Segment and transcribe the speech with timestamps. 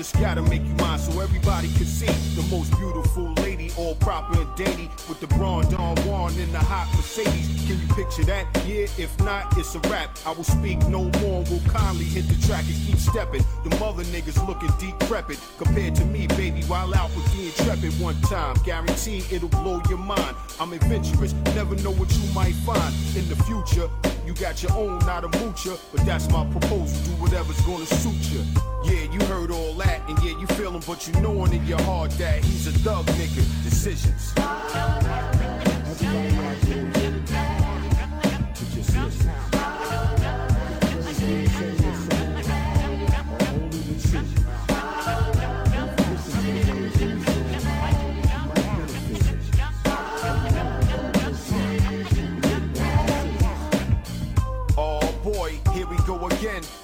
[0.00, 4.40] just gotta make you mine so everybody can see the most beautiful lady, all proper
[4.40, 7.46] and dainty, with the brawn Don Juan in the hot Mercedes.
[7.66, 8.46] Can you picture that?
[8.66, 10.16] Yeah, if not, it's a wrap.
[10.24, 13.44] I will speak no more, will kindly hit the track and keep stepping.
[13.62, 18.18] The mother niggas looking decrepit compared to me, baby, while out with the intrepid one
[18.22, 18.56] time.
[18.64, 20.34] Guarantee it'll blow your mind.
[20.58, 23.90] I'm adventurous, never know what you might find in the future.
[24.24, 26.96] You got your own, not a moocher, but that's my proposal.
[27.04, 28.69] Do whatever's gonna suit you.
[28.90, 31.80] Yeah, you heard all that, and yeah, you feel him, but you knowing in your
[31.82, 33.44] heart that he's a thug nigga.
[33.62, 34.34] Decisions.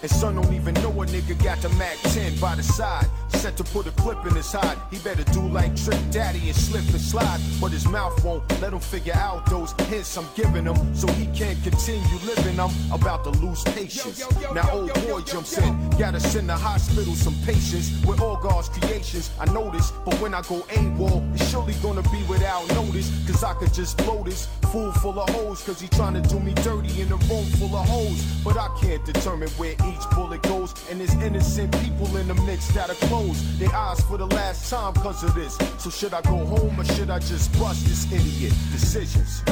[0.03, 3.07] And son don't even know a nigga got the Mac 10 by the side.
[3.37, 4.79] Set to put a clip in his hide.
[4.91, 7.41] He better do like Trick Daddy and slip and slide.
[7.61, 10.95] But his mouth won't let him figure out those hints I'm giving him.
[10.95, 12.59] So he can't continue living.
[12.59, 14.25] I'm about to lose patience.
[14.55, 15.91] Now old boy jumps in.
[15.91, 18.05] Gotta send the hospital some patience.
[18.07, 19.91] With all God's creations, I notice.
[20.05, 23.11] But when I go AWOL, it's surely gonna be without notice.
[23.27, 25.63] Cause I could just blow this fool full of hoes.
[25.63, 28.25] Cause he trying to do me dirty in a room full of hoes.
[28.43, 30.73] But I can't determine where each bullet goes.
[30.91, 33.59] And there's innocent people in the mix that are closed.
[33.59, 35.57] Their eyes for the last time cause of this.
[35.79, 38.53] So should I go home or should I just bust this idiot?
[38.73, 39.43] Decisions.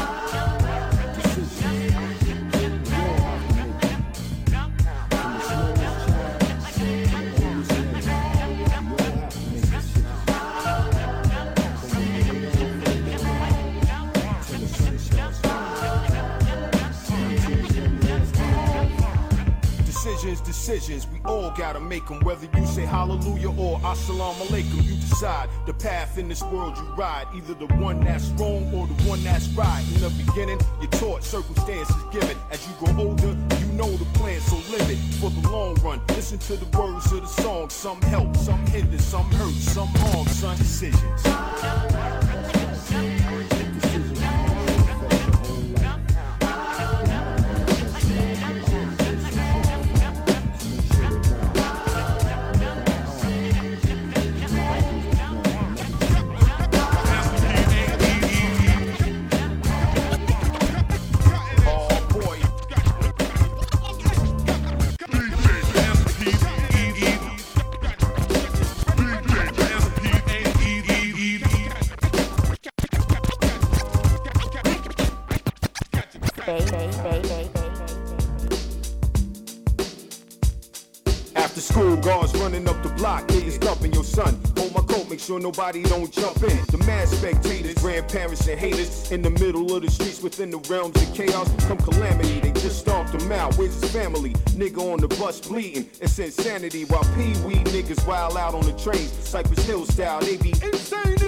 [1.14, 2.13] Decisions,
[20.24, 22.20] decisions, we all gotta make them.
[22.20, 26.84] Whether you say hallelujah or assalamu alaikum, you decide the path in this world you
[26.94, 27.26] ride.
[27.34, 29.84] Either the one that's wrong or the one that's right.
[29.94, 32.36] In the beginning, you're taught circumstances given.
[32.50, 36.00] As you grow older, you know the plan, so live it for the long run.
[36.08, 37.68] Listen to the words of the song.
[37.68, 40.56] Some help, some hinder, some hurt, some harm, son.
[40.56, 42.23] Decisions.
[85.34, 86.58] Sure nobody don't jump in.
[86.66, 91.00] The mad spectators, grandparents and haters in the middle of the streets within the realms
[91.02, 91.48] of chaos.
[91.66, 93.56] Come calamity, they just stomped him out.
[93.56, 94.32] Where's his family?
[94.56, 95.88] Nigga on the bus bleeding.
[96.00, 99.12] It's insanity while Pee Wee niggas wild out on the trains.
[99.12, 101.23] Cypress Hill style, they be insane.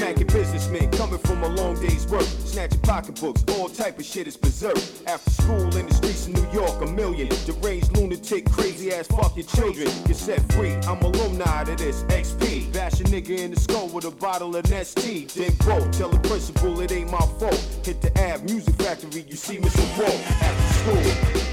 [0.00, 2.22] Smacking businessmen coming from a long day's work.
[2.22, 4.78] Snatching pocketbooks, all type of shit is berserk.
[5.06, 9.44] After school in the streets of New York, a million deranged lunatic, crazy ass fucking
[9.44, 10.72] children get set free.
[10.88, 12.72] I'm alumni to this XP.
[12.72, 15.30] Bash a nigga in the skull with a bottle of Nestea.
[15.34, 17.60] Then go tell the principal it ain't my fault.
[17.84, 19.84] Hit the Ave Music Factory, you see Mr.
[19.98, 21.49] Walt after school.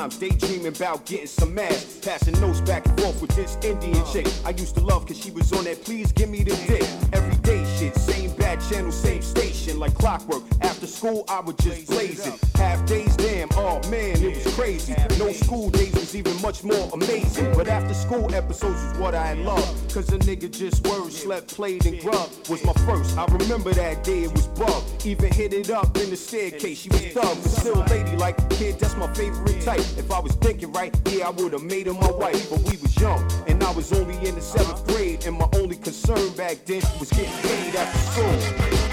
[0.00, 4.26] Rhymes, daydreaming about getting some ass, passing notes back and forth with this Indian chick.
[4.44, 6.86] I used to love cause she was on that please give me the dick.
[7.12, 10.42] Everyday shit, same bad channel, same station, like clockwork.
[10.80, 12.40] After school, I would just blaze it.
[12.54, 14.94] Half days, damn, oh man, it was crazy.
[15.18, 17.52] No school days was even much more amazing.
[17.52, 19.92] But after school episodes was what I loved.
[19.92, 22.48] Cause a nigga just worked, slept, played, and grubbed.
[22.48, 23.18] Was my first.
[23.18, 24.82] I remember that day, it was bug.
[25.04, 26.78] Even hit it up in the staircase.
[26.78, 28.38] She was thug, but still lady like.
[28.48, 29.80] Kid, that's my favorite type.
[29.98, 32.48] If I was thinking right, yeah, I would've made her my wife.
[32.48, 35.26] But we was young, and I was only in the seventh grade.
[35.26, 38.89] And my only concern back then was getting paid after school.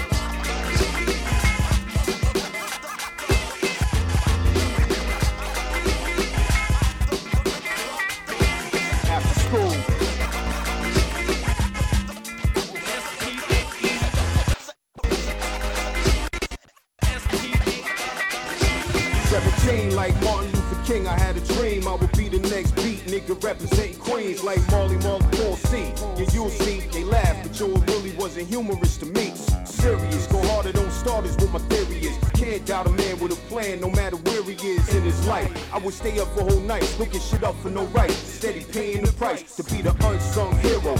[27.60, 29.32] Yo, it really wasn't humorous to me.
[29.64, 32.16] Serious, go harder, don't start is what my theory is.
[32.34, 35.50] Can't doubt a man with a plan, no matter where he is in his life.
[35.72, 38.10] I would stay up for whole nights, looking shit up for no right.
[38.10, 40.94] Steady paying the price to be the unsung hero.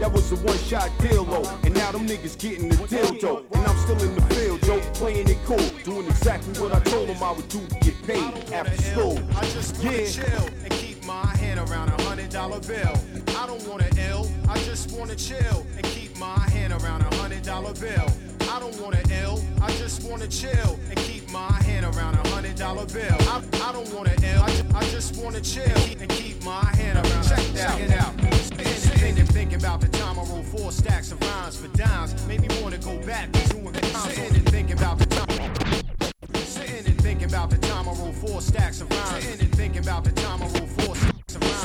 [0.00, 1.48] That was a one shot deal, though.
[1.62, 3.44] And now them niggas getting the dildo.
[3.52, 5.68] And I'm still in the field, yo, playing it cool.
[5.84, 9.18] Doing exactly what I told them I would do to get paid after school.
[9.36, 10.06] I just wanna yeah.
[10.06, 12.94] chill and keep my hand around a hundred dollar bill.
[13.36, 15.64] I don't wanna ill, I just wanna chill
[16.82, 18.06] around a hundred dollar bill.
[18.50, 22.56] I don't wanna ill, I just wanna chill and keep my hand around a hundred
[22.56, 23.16] dollar bill.
[23.20, 26.98] I, I don't wanna ill, I, just, I just wanna chill and keep my hand
[26.98, 27.24] around.
[27.24, 27.78] Check it out.
[27.78, 28.14] Check it out.
[28.76, 32.48] Sitting thinking about the time I rolled four stacks of rhymes for dimes, made me
[32.62, 33.84] wanna go back to doing the.
[33.86, 35.54] Sitting and thinking about the time.
[36.34, 39.24] Sitting and thinking about the time I rolled four stacks of rhymes.
[39.24, 40.83] Sitting and thinking about the time I rolled four stacks of rhymes.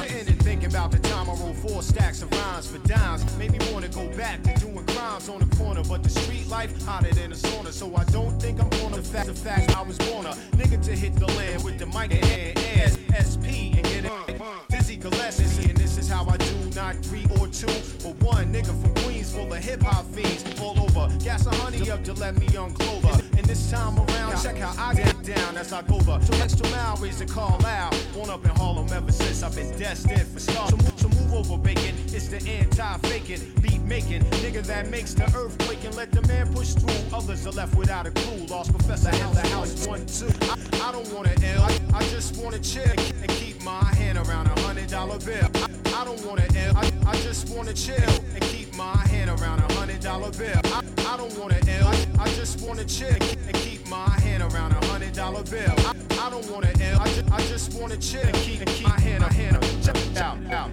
[0.09, 3.51] Sitting and thinking about the time I rolled four stacks of rhymes for dimes, made
[3.51, 5.83] me wanna go back to doing crimes on the corner.
[5.83, 9.27] But the street life hotter than a sauna, so I don't think I'm gonna fact
[9.27, 12.23] the fact I was born a nigga to hit the land with the mic in
[12.23, 14.41] hand, SP and get it.
[14.69, 17.67] Dizzy Gillespie, and this is how I do, not three or two,
[18.01, 21.13] but one nigga from Queens full of hip hop fiends all over.
[21.23, 23.21] Gas a honey up to let me young Clover.
[23.37, 26.67] And this time around, check how I get down as I go the so extra
[26.69, 27.95] mile to call out.
[28.13, 30.69] Born up in Harlem ever since I've been destined for stars.
[30.69, 31.95] So move, so move over, bacon.
[32.07, 36.73] It's the anti-faking, beat making nigga that makes the earthquake and let the man push
[36.73, 37.17] through.
[37.17, 38.45] Others are left without a clue.
[38.47, 40.29] Large Professor held the house one two.
[40.41, 41.61] I, I don't wanna ill,
[41.93, 42.83] I, just wanna chill
[43.21, 45.47] and keep my hand around a hundred dollar bill.
[45.55, 49.59] I, I don't wanna ill, I, I just wanna chill and keep my hand around
[49.59, 50.59] a hundred dollar bill.
[50.65, 54.71] I, I don't wanna ill, I, I just wanna chill and keep my hand around
[54.71, 55.73] a hundred dollar bill.
[55.77, 58.87] I, I don't wanna ill, I, just, I just wanna chill and keep, and keep
[58.87, 60.69] my hand, my hand, check out, out.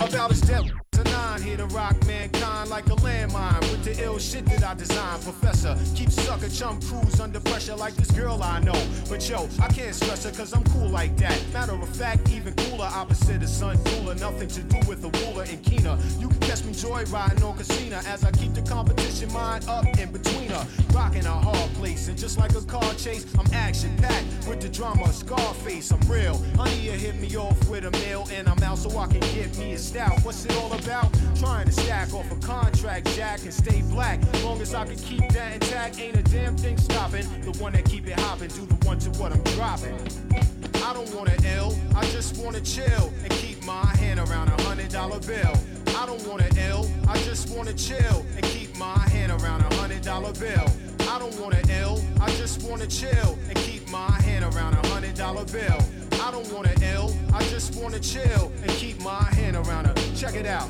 [0.00, 4.18] About his death a nine here to rock mankind like a landmine with the ill
[4.18, 5.22] shit that I designed.
[5.22, 8.80] Professor, keep sucker chum crews under pressure like this girl I know.
[9.08, 11.40] But yo, I can't stress her cause I'm cool like that.
[11.52, 14.14] Matter of fact, even cooler, opposite of sun cooler.
[14.14, 15.98] Nothing to do with the ruler and keener.
[16.18, 20.12] You can catch me joyriding on casino as I keep the competition mind up in
[20.12, 20.66] between her.
[20.92, 24.68] Rocking a hard place, and just like a car chase, I'm action packed with the
[24.68, 25.12] drama.
[25.12, 26.40] Scarface, I'm real.
[26.56, 29.56] Honey, you hit me off with a meal, and I'm out so I can get
[29.58, 30.20] me a stout.
[30.24, 30.83] What's it all about?
[30.84, 34.20] About trying to stack off a contract, Jack, and stay black.
[34.42, 37.26] Long as I can keep that intact, ain't a damn thing stopping.
[37.42, 39.96] The one that keep it hopping, do the one to what I'm dropping.
[40.84, 44.90] I don't wanna ill, I just wanna chill and keep my hand around a hundred
[44.90, 45.54] dollar bill.
[45.96, 50.02] I don't wanna ill, I just wanna chill and keep my hand around a hundred
[50.02, 50.66] dollar bill.
[51.08, 55.14] I don't wanna ill, I just wanna chill and keep my hand around a hundred
[55.14, 55.78] dollar bill.
[56.20, 59.94] I don't wanna ill, I just wanna chill and keep my hand around her.
[60.14, 60.68] Check it out.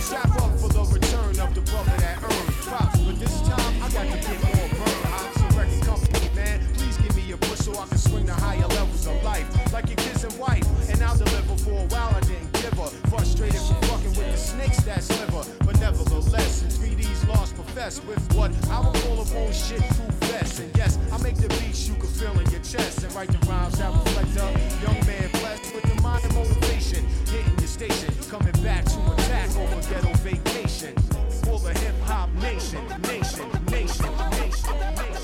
[0.00, 3.88] Strap up for the return of the brother that earned props, but this time I
[3.90, 5.00] got to get more burn.
[5.12, 6.60] I'm so record company, man.
[6.74, 9.88] Please give me a push so I can swing the higher levels of life, like
[9.88, 10.64] your kids and wife.
[10.90, 12.14] And I'll deliver for a while.
[12.14, 16.68] I didn't give her, frustrated from fucking with the snakes that sliver, but nevertheless, in
[16.68, 20.60] 3D's lost profess with what I would call a bullshit proof vest.
[20.60, 23.38] And yes, I make the beats you can feel in your chest and write the
[23.46, 24.48] rhymes that reflect a
[24.84, 27.04] young man blessed with the mind and motivation.
[27.26, 30.94] Hitting your station, coming back to attack over ghetto vacation.
[31.44, 34.10] For the hip hop nation, nation, nation,
[34.40, 35.14] nation, nation.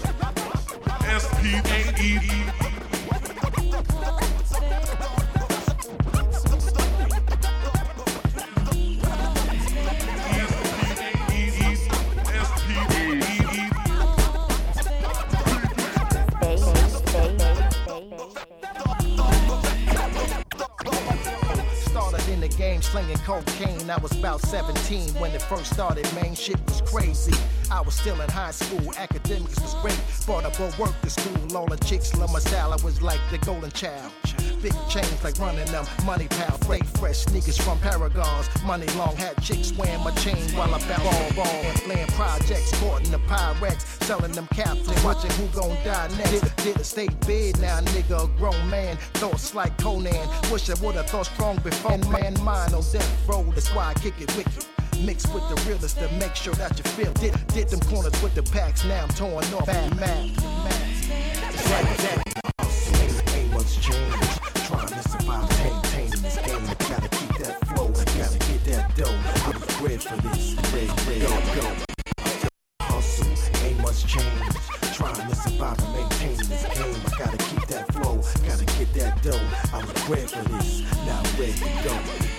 [22.91, 23.89] Slinging cocaine.
[23.89, 26.35] I was about 17 when it first started, man.
[26.35, 27.35] Shit was crazy.
[27.71, 30.01] I was still in high school, academics was great.
[30.27, 32.73] Brought up a work to school, all the chicks love my style.
[32.73, 34.11] I was like the golden child.
[34.63, 38.47] Big chains like running them, money pal, freight fresh sneakers from Paragons.
[38.67, 42.79] Money long hat chicks wearing my chain while I bounce ball ball and playing projects,
[42.79, 46.31] courting the Pyrex, selling them caps and watching who gon' die next.
[46.31, 48.99] Did, did a state bid now, nigga, a grown man.
[49.15, 51.97] Thoughts like Conan, wish I would've thought strong before.
[52.11, 54.67] Man, mine on death row, that's why I kick it wicked.
[55.01, 57.15] Mixed with the realest to make sure that you feel.
[57.15, 59.65] Did, did them corners with the packs, now I'm torn off.
[59.65, 60.33] Bad man.
[61.49, 62.40] It's like that.
[69.81, 70.55] Bred for this.
[70.75, 71.77] Red, red, go, go.
[72.83, 74.27] Hustle, ain't much change.
[74.93, 76.95] Trying to survive and maintain this game.
[77.07, 78.17] I gotta keep that flow.
[78.47, 79.41] Gotta get that dough.
[79.73, 80.83] I was bred for this.
[81.07, 82.31] Now ready to go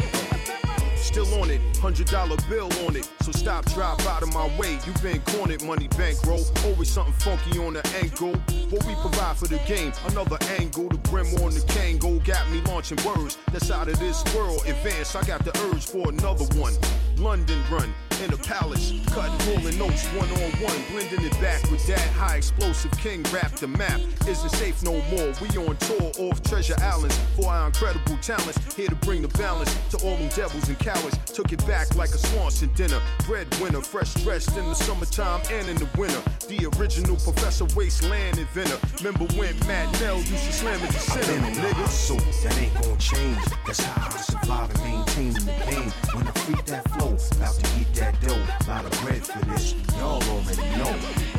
[1.12, 1.60] still on it.
[1.78, 3.10] Hundred dollar bill on it.
[3.22, 4.80] So stop, drop out of my way.
[4.86, 6.44] You been cornered, money bankroll.
[6.66, 8.34] Always something funky on the ankle.
[8.70, 10.88] What we provide for the game, another angle.
[10.88, 14.62] The brim on the Kangol got me launching words that's out of this world.
[14.68, 16.74] Advance, I got the urge for another one.
[17.22, 21.86] London run in a palace, cutting rolling notes one on one, blending it back with
[21.88, 23.52] that high explosive king rap.
[23.54, 25.34] The map isn't safe no more.
[25.42, 28.58] We on tour off Treasure Islands for our incredible talents.
[28.76, 31.18] Here to bring the balance to all them devils and cowards.
[31.34, 33.02] Took it back like a Swanson dinner.
[33.26, 36.22] Breadwinner, fresh dressed in the summertime and in the winter.
[36.48, 38.78] The original Professor Wasteland inventor.
[39.04, 41.88] Remember when Matt Nell used to slam at the center, nigga?
[41.88, 43.40] So that ain't gonna change.
[43.66, 45.92] That's how I survive and maintain the game.
[46.14, 48.46] When I freak that flow, about to eat that dough.
[48.68, 50.92] Lot of bread for this, y'all already know.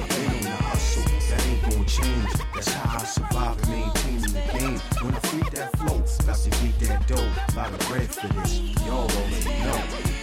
[0.09, 2.33] Been on the hustle, that ain't gonna change.
[2.55, 4.79] That's how I survive and maintain the game.
[5.03, 7.57] When I freak that flow, about to eat that dough.
[7.57, 10.22] Lot of bread for this, y'all already know.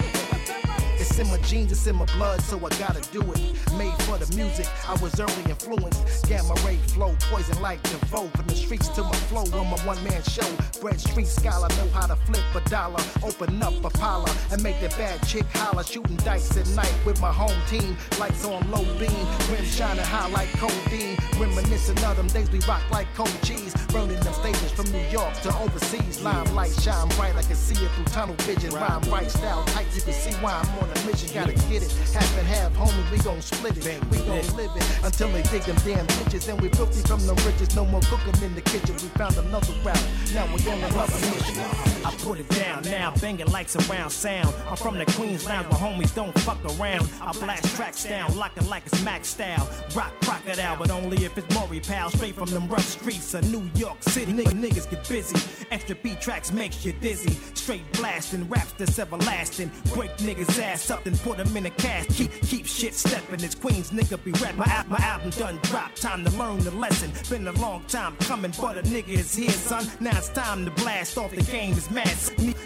[1.10, 3.42] It's in my genes, it's in my blood, so I gotta do it.
[3.78, 6.28] Made for the music, I was early influenced.
[6.30, 8.28] Gamma ray flow, poison like DeVoe.
[8.36, 10.48] From the streets to my flow on my one man show.
[10.80, 13.02] Bread street scholar, know how to flip a dollar.
[13.24, 15.84] Open up a parlor and make the bad chick holler.
[15.84, 17.98] Shooting dice at night with my home team.
[18.20, 21.18] Lights on low beam, rim shining high like codeine.
[21.40, 23.74] Reminiscing of them days we rock like cold cheese.
[23.92, 26.22] Burning them stages from New York to overseas.
[26.22, 28.72] Limelight shine bright, I can see it through tunnel vision.
[28.72, 31.34] Rhyme right, style tight, you can see why I'm on a mission.
[31.34, 33.86] Gotta get it, half and half, homie, we gon' split it.
[34.12, 36.48] We gon' live it until they dig them damn ditches.
[36.48, 38.94] And we filthy from the riches, no more cooking in the kitchen.
[38.94, 41.58] We found another route, now we're on another mission.
[42.06, 44.54] I put it down now, banging like surround sound.
[44.70, 47.10] I'm from the Queens Lounge, my homies don't fuck around.
[47.22, 49.68] I blast tracks down, locking like it's Mac style.
[49.96, 52.12] Rock crocodile, but only if it's Maury Pal.
[52.12, 54.34] Straight from them rough streets of New York City.
[54.34, 55.38] Nigga, niggas get busy.
[55.72, 57.32] Extra beat tracks makes you dizzy.
[57.54, 59.72] Straight blasting, raps that's everlasting.
[59.94, 62.10] Break niggas ass up, and put them in a cast.
[62.10, 63.42] Keep, keep shit stepping.
[63.42, 64.56] It's Queens nigga be rap.
[64.58, 65.96] My, my album done drop.
[65.96, 67.12] Time to learn the lesson.
[67.30, 69.88] Been a long time coming, but a nigga is here, son.
[70.02, 71.32] Now it's time to blast off.
[71.32, 72.10] The game is mad.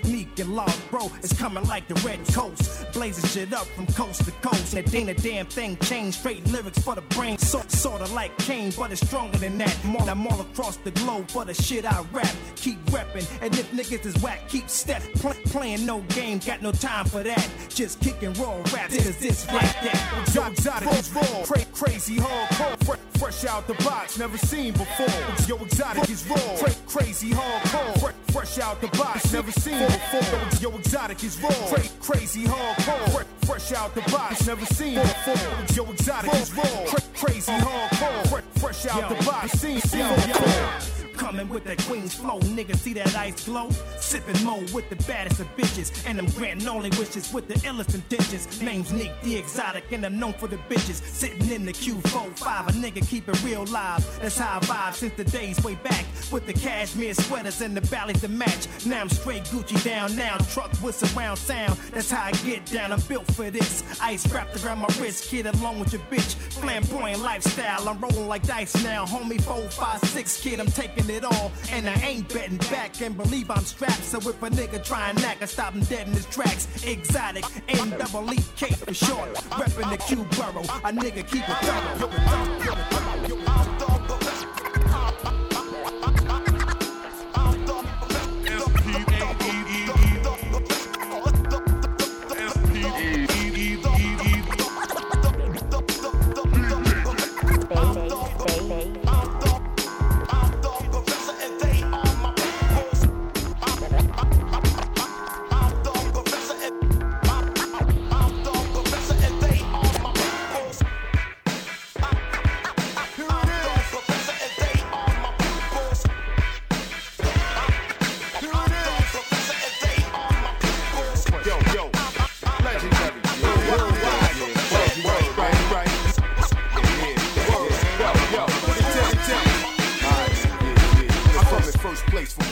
[0.06, 1.12] Neek and Log, bro.
[1.22, 2.92] It's coming like the Red Coast.
[2.92, 4.72] Blazing shit up from coast to coast.
[4.72, 6.18] That ain't a damn thing changed.
[6.20, 7.38] Straight lyrics for the brain.
[7.38, 9.78] So, sorta like Kane, but it's stronger than that.
[9.84, 12.34] I'm all across the globe for the shit I rap.
[12.56, 13.28] Keep reppin'.
[13.42, 15.02] And if niggas is whack, keep step.
[15.16, 17.50] Play, playing no game, got no time for that.
[17.70, 18.96] Just kicking raw raps.
[18.96, 20.50] This, this, like that.
[20.52, 25.08] Exotic raw, Cra- crazy hardcore, fresh out the box, never seen before.
[25.48, 30.60] Yo, exotic is raw, Cra- crazy hardcore, Fre- fresh out the box, never seen before.
[30.60, 35.76] Yo, exotic is raw, Cra- crazy hardcore, Fre- fresh out the box, never seen before.
[35.76, 41.13] Yo, exotic is raw, Cra- crazy hardcore, Fre- fresh out the box, seen before.
[41.18, 43.70] Coming with that Queen's flow, nigga, see that ice glow?
[44.00, 47.94] Sipping mo with the baddest of bitches, and I'm granting only wishes with the illest
[47.94, 48.62] intentions.
[48.62, 51.02] Name's Neek, the exotic, and I'm known for the bitches.
[51.04, 54.04] Sitting in the Q45, a nigga keep it real live.
[54.22, 56.06] That's how I vibe since the days way back.
[56.32, 58.68] With the cashmere sweaters and the valleys to match.
[58.86, 61.78] Now I'm straight Gucci down now, truck with surround sound.
[61.92, 63.84] That's how I get down, I'm built for this.
[64.02, 66.36] Ice wrapped around my wrist, kid, along with your bitch.
[66.54, 69.06] Flamboyant lifestyle, I'm rolling like dice now.
[69.06, 71.52] Homie, four, five, six, kid, I'm taking it all.
[71.72, 74.04] And I ain't betting back and believe I'm strapped.
[74.04, 76.68] So if a nigga try and knack, I stop him dead in his tracks.
[76.86, 79.34] Exotic, N double E K for short.
[79.34, 83.93] Reppin' the Q borough, a nigga keep it thorough.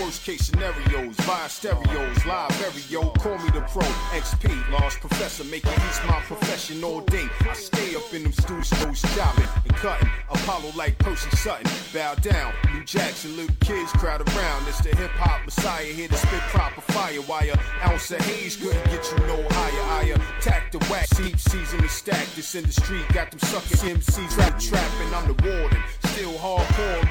[0.01, 1.15] Worst case scenarios.
[1.17, 3.09] Via stereos, live yo.
[3.19, 3.83] Call me the pro.
[4.11, 7.27] XP, large professor, making he's my profession all day.
[7.41, 10.09] I stay up in them studios, chopping and cutting.
[10.29, 11.69] Apollo like Percy Sutton.
[11.93, 14.67] Bow down, New Jackson, little kids crowd around.
[14.67, 17.19] It's the hip hop messiah here to spit proper fire.
[17.21, 20.15] A ounce of haze couldn't get you no higher.
[20.15, 22.27] I attack the wax, deep season the stack.
[22.35, 25.13] This in the street got them sucking MCs trap trapping.
[25.13, 25.83] I'm the warden.
[26.05, 27.01] Still hardcore,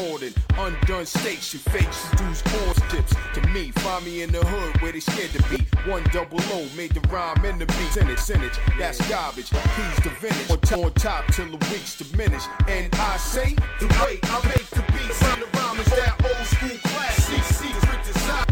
[0.00, 1.52] more than undone stakes.
[1.52, 3.14] You fakes, you dudes corn tips.
[3.34, 5.64] To me, find me in the hood where they scared to be.
[5.90, 7.92] One double O made the rhyme in the beat.
[7.92, 9.50] Senate, Senate, that's garbage.
[9.50, 10.72] He's the vintage.
[10.72, 12.44] On, on top till the weeks diminish.
[12.68, 16.46] And I say, the way I make the beats and the rhyme is that old
[16.46, 17.42] school classic.
[17.44, 18.46] Secret design.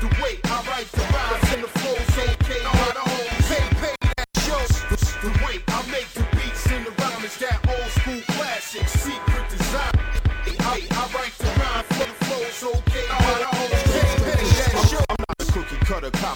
[0.00, 2.62] The way I write the rhymes and the flow's okay.
[2.64, 4.64] All the hoes pay, pay that show.
[5.22, 5.77] The way I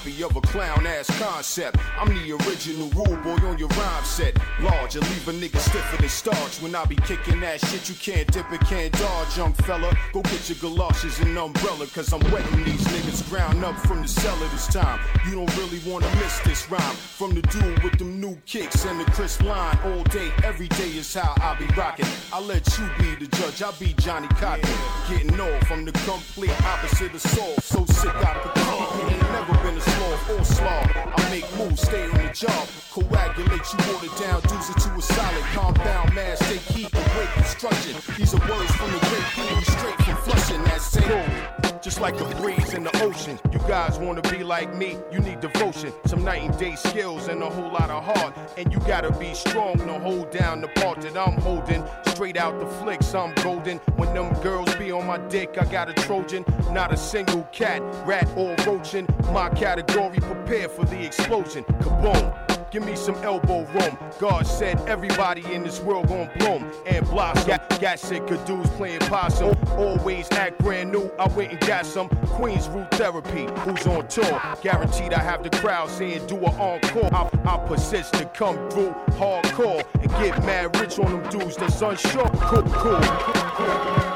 [0.02, 1.78] copy of a clown ass concept.
[1.98, 4.36] I'm the original rule boy on your rhyme set.
[4.60, 6.60] Large, and leave a nigga stiffer than starch.
[6.60, 9.96] When I be kicking that shit, you can't dip it, can't dodge, young fella.
[10.12, 14.08] Go get your galoshes and umbrella, cause I'm wetting these niggas ground up from the
[14.08, 14.98] cellar this time.
[15.26, 16.96] You don't really wanna miss this rhyme.
[16.96, 20.90] From the dude with them new kicks and the crisp line all day, every day
[20.96, 22.06] is how I be rocking.
[22.32, 24.68] I let you be the judge, I be Johnny Cotton.
[25.08, 27.54] Getting off, I'm the complete opposite of Saul.
[27.60, 30.82] So sick out the car, never been a sloth or slaw.
[31.16, 32.68] I make moves, stay on the job.
[32.90, 36.38] Coagulate you water down, deuce it to a solid compound mass.
[36.40, 37.96] Take heat and break construction.
[38.18, 41.72] These are words from the great King, straight from flushing that same.
[41.82, 43.40] Just like a breeze in the ocean.
[43.50, 45.92] You guys wanna be like me, you need devotion.
[46.06, 48.36] Some night and day skills and a whole lot of heart.
[48.56, 51.84] And you gotta be strong to hold down the part that I'm holding.
[52.06, 53.78] Straight out the flicks, I'm golden.
[53.96, 56.44] When them girls be on my dick, I got a Trojan.
[56.70, 59.08] Not a single cat, rat, or roachin'.
[59.32, 61.64] My category, prepare for the explosion.
[61.80, 62.52] Kaboom.
[62.72, 63.98] Give me some elbow room.
[64.18, 67.46] God said everybody in this world gon' bloom and blossom.
[67.46, 69.54] Got, got sick of dudes playing possum.
[69.72, 71.10] Always act brand new.
[71.18, 73.46] I went and got some Queens root therapy.
[73.60, 74.40] Who's on tour?
[74.62, 77.14] Guaranteed I have the crowd saying do an encore.
[77.14, 81.82] I, I persist to come through hardcore and get mad rich on them dudes that's
[81.82, 82.30] unsure.
[82.30, 84.11] Cool, cool, cool.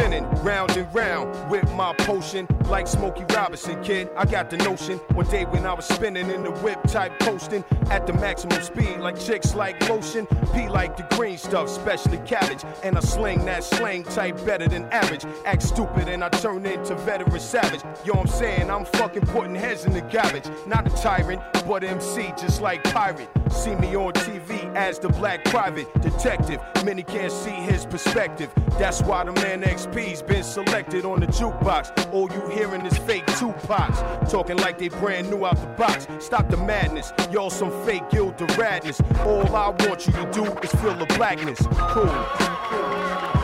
[0.00, 4.10] Spinning round and round with my potion, like Smokey Robinson, kid.
[4.14, 4.98] I got the notion.
[5.14, 8.98] One day when I was spinning in the whip type coasting at the maximum speed,
[8.98, 10.26] like chicks like lotion.
[10.52, 12.62] P like the green stuff, especially cabbage.
[12.82, 15.24] And I sling that slang type better than average.
[15.46, 17.80] Act stupid and I turn into veteran savage.
[18.04, 20.50] Yo, I'm saying I'm fucking putting heads in the garbage.
[20.66, 23.30] Not a tyrant, but MC just like pirate.
[23.50, 26.60] See me on TV as the black private detective.
[26.84, 28.50] Many can't see his perspective.
[28.78, 31.69] That's why the man XP's been selected on the jukebox.
[31.70, 34.28] All you hearing is fake Tupacs.
[34.28, 36.08] Talking like they brand new out the box.
[36.18, 37.12] Stop the madness.
[37.30, 38.98] Y'all some fake guilt of radness.
[39.24, 41.64] All I want you to do is feel the blackness.
[41.70, 43.39] Cool.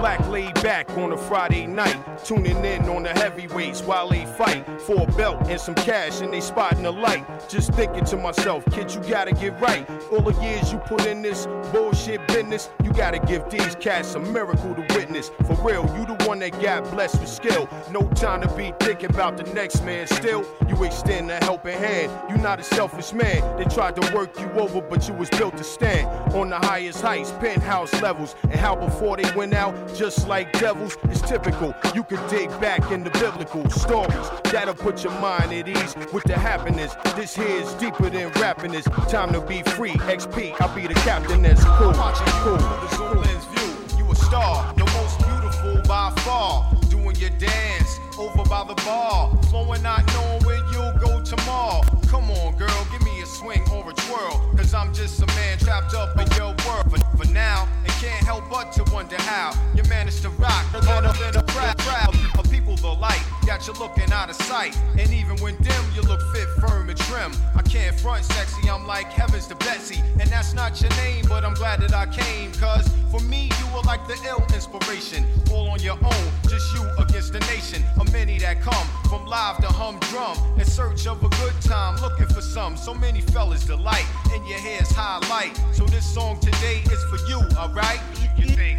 [0.00, 4.64] Black laid back on a Friday night, tuning in on the heavyweights while they fight
[4.82, 7.24] for a belt and some cash and they spotting the light.
[7.48, 9.88] Just thinking to myself, kid, you gotta get right.
[10.10, 14.18] All the years you put in this bullshit business, you gotta give these cats a
[14.18, 15.30] miracle to witness.
[15.46, 17.68] For real, you the one that got blessed with skill.
[17.90, 20.06] No time to be thinking about the next man.
[20.06, 22.10] Still, you extend a helping hand.
[22.30, 23.40] You not a selfish man.
[23.58, 27.02] They tried to work you over, but you was built to stand on the highest
[27.02, 28.36] heights, penthouse levels.
[28.44, 31.74] And how before they went out, just like devils, it's typical.
[31.92, 34.30] You can dig back in the biblical stories.
[34.44, 36.94] That'll put your mind at ease with the happiness.
[37.16, 38.84] This here is deeper than rapping is.
[39.08, 39.94] Time to be free.
[40.16, 41.90] XP, I'll be the captain that's cool.
[41.90, 42.58] Watching Cool.
[42.58, 46.72] The Zoom lens view, you a star, the most beautiful by far.
[46.88, 51.82] Doing your dance over by the bar, flowing, not knowing where you'll go tomorrow.
[52.06, 55.58] Come on, girl, give me a swing or a twirl, cause I'm just a man
[55.58, 56.86] trapped up in your world.
[56.88, 57.66] But for now,
[58.00, 62.16] can't help but to wonder how you managed to rock harder than a crowd, crowd
[62.38, 63.22] of people the light.
[63.46, 64.78] Got you looking out of sight.
[64.98, 67.32] And even when dim, you look fit, firm, and trim.
[67.54, 70.00] I can't front sexy, I'm like heavens to Betsy.
[70.18, 72.52] And that's not your name, but I'm glad that I came.
[72.52, 75.26] Cause for me, you were like the ill inspiration.
[75.50, 77.82] All on your own, just you against the nation.
[78.00, 80.38] A many that come from live to humdrum.
[80.58, 82.76] In search of a good time, looking for some.
[82.76, 85.60] So many fellas delight, and your hair's highlight.
[85.72, 87.89] So this song today is for you, alright?
[88.36, 88.78] You think,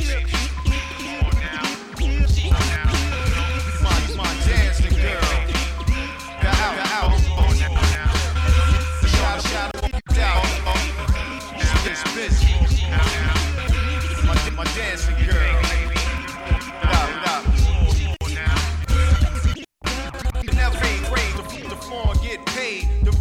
[3.82, 5.22] My, my dancing girl.
[6.42, 7.12] The out, the out.
[9.10, 9.72] Shout, shout,
[10.18, 10.46] out.
[14.24, 15.61] My, my dancing girl.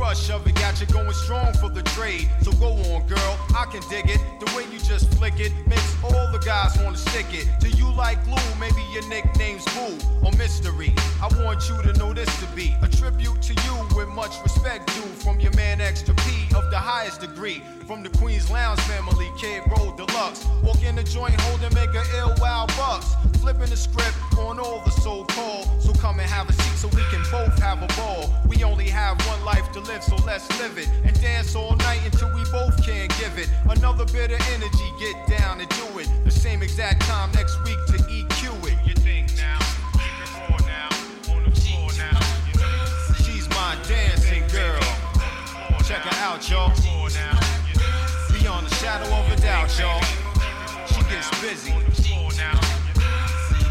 [0.01, 2.29] Rush of it got you going strong for the trade.
[2.43, 3.39] So go on, girl.
[3.55, 4.21] I can dig it.
[4.41, 7.47] The way you just flick it makes all the guys wanna stick it.
[7.61, 8.37] Do you like glue?
[8.59, 10.95] Maybe your nickname's Boo or Mystery.
[11.21, 14.87] I want you to know this to be a tribute to you with much respect
[14.95, 16.25] due from your man Extra P
[16.57, 17.63] of the highest degree.
[17.87, 20.47] From the Queens Lounge family, Kid Roll Deluxe.
[20.63, 23.15] Walk in the joint holding make a ill wild bucks.
[23.41, 25.67] Flipping the script on all the so called.
[25.83, 28.33] So come and have a seat so we can both have a ball.
[28.47, 30.89] We only have one life to live, so let's live it.
[31.05, 33.49] And dance all night until we both can't give it.
[33.69, 36.09] Another bit of energy, get down and do it.
[36.25, 38.79] The same exact time next week to EQ it.
[38.87, 39.59] You think now?
[39.93, 41.35] Keep it raw now.
[41.35, 42.21] On the floor now.
[42.47, 43.25] You know?
[43.25, 44.81] She's my dancing girl.
[45.85, 46.71] Check her out, y'all.
[48.39, 50.01] Beyond the shadow of a doubt, y'all.
[50.87, 51.75] She gets busy.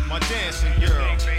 [0.10, 1.39] My dancing girl.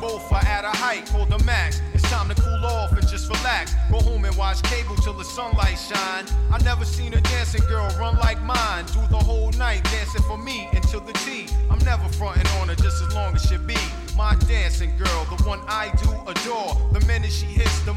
[0.00, 1.82] Both are at a height called the max.
[1.92, 3.74] It's time to cool off and just relax.
[3.90, 6.24] Go home and watch cable till the sunlight shine.
[6.50, 8.86] I never seen a dancing girl run like mine.
[8.86, 11.46] Do the whole night dancing for me until the tea.
[11.70, 13.76] I'm never fronting on her just as long as she be.
[14.16, 16.74] My dancing girl, the one I do adore.
[16.92, 17.92] The minute she hits the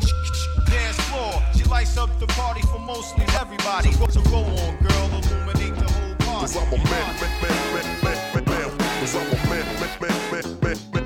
[0.67, 3.91] dance floor, she lights up the party for mostly everybody.
[4.11, 6.53] So go on, girl, illuminate the whole party.
[6.53, 8.99] Cause I'm a man, man, man, man, man, man.
[8.99, 11.02] Cause I'm a man, man, man, man, man,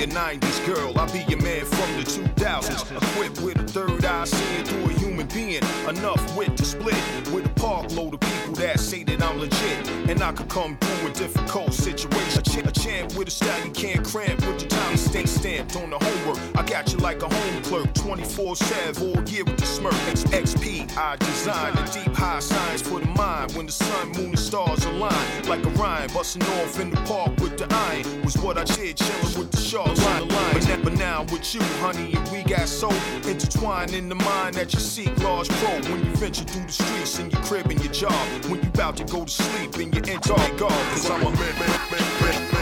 [0.00, 2.96] a 90s girl, I'll be your man from the 2000s.
[2.96, 5.62] Equipped with a third eye, seeing through a human being.
[5.88, 6.94] Enough wit to split
[7.32, 9.88] with a park load of people that say that I'm legit.
[10.08, 12.38] And I could come through a difficult situation.
[12.38, 15.76] A, ch- a champ with a style you can't cramp with your time stay stamped
[15.76, 16.38] on the homework.
[16.56, 19.94] I got you like a home clerk, 24 7, all year with the smirk.
[20.08, 23.52] X- XP, I design the deep high science for the mind.
[23.52, 27.36] When the sun, moon, and stars align, like a rhyme, busting off in the park
[27.40, 28.22] with the iron.
[28.22, 30.54] Was what I did, chilling with the sharks the line.
[30.54, 32.90] But now, but now with you, honey, and we got so
[33.28, 35.70] intertwined in the mind that you seek large pro.
[35.90, 38.12] When you venture through the streets in your crib and your job,
[38.46, 40.72] when you about to go to sleep and you enter my guard.
[40.92, 42.57] Cause I'm a man, man, man, man.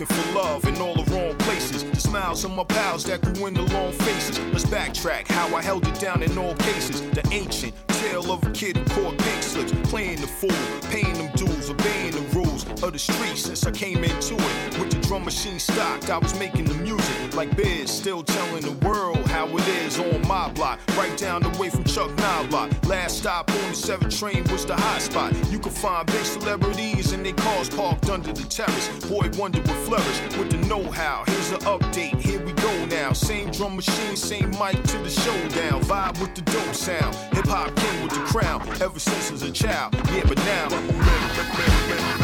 [0.00, 1.84] Looking for love in all the wrong places.
[1.84, 4.38] The smiles of my pals that grew in the long faces.
[4.52, 7.02] Let's backtrack how I held it down in all cases.
[7.10, 10.50] The ancient tale of a kid who caught pink slips, playing the fool,
[10.90, 12.49] paying them dues, obeying the rules
[12.82, 14.78] of the streets since I came into it.
[14.78, 18.86] With the drum machine stocked, I was making the music like Biz, still telling the
[18.86, 20.80] world how it is on my block.
[20.96, 22.70] Right down the way from Chuck Knobloch.
[22.86, 25.34] Last stop on the 7 train was the hot spot.
[25.50, 28.88] You could find big celebrities and they cars parked under the terrace.
[29.06, 31.24] Boy Wonder would flourish with the know-how.
[31.26, 33.12] Here's an update, here we go now.
[33.12, 35.82] Same drum machine, same mic to the showdown.
[35.84, 37.14] Vibe with the dope sound.
[37.34, 38.60] Hip hop king with the crown.
[38.80, 42.19] Ever since as a child, yeah, but now.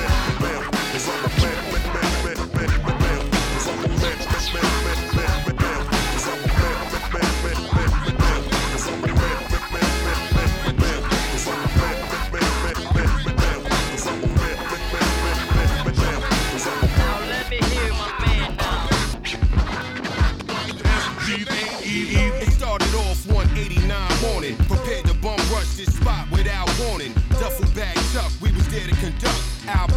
[24.68, 27.12] Prepared to bum rush this spot without warning.
[27.30, 29.88] Duffel bag tuck, we was there to conduct our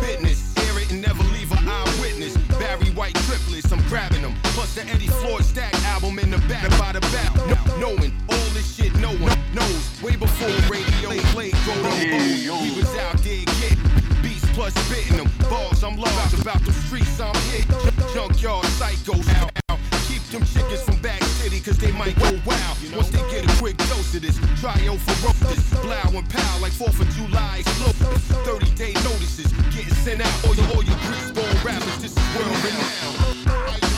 [4.86, 7.36] the Eddie Floyd Stax album in the back by the back.
[7.48, 10.02] No, knowing all this shit no one knows.
[10.02, 13.80] Way before radio played Go to He was out there getting
[14.24, 15.30] beats plus spitting them.
[15.50, 17.68] Balls, I'm large about the streets I'm hit.
[18.14, 19.52] Junkyard psychos out.
[20.08, 22.78] Keep them chickens from back city cause they might go wild.
[22.96, 25.70] Once they get a quick dose of this, trio for this.
[25.82, 28.28] Blow and pow like 4th of July explosives.
[28.48, 30.48] 30 day notices getting sent out.
[30.48, 33.89] All your, all your greaseball rappers, this is world renowned.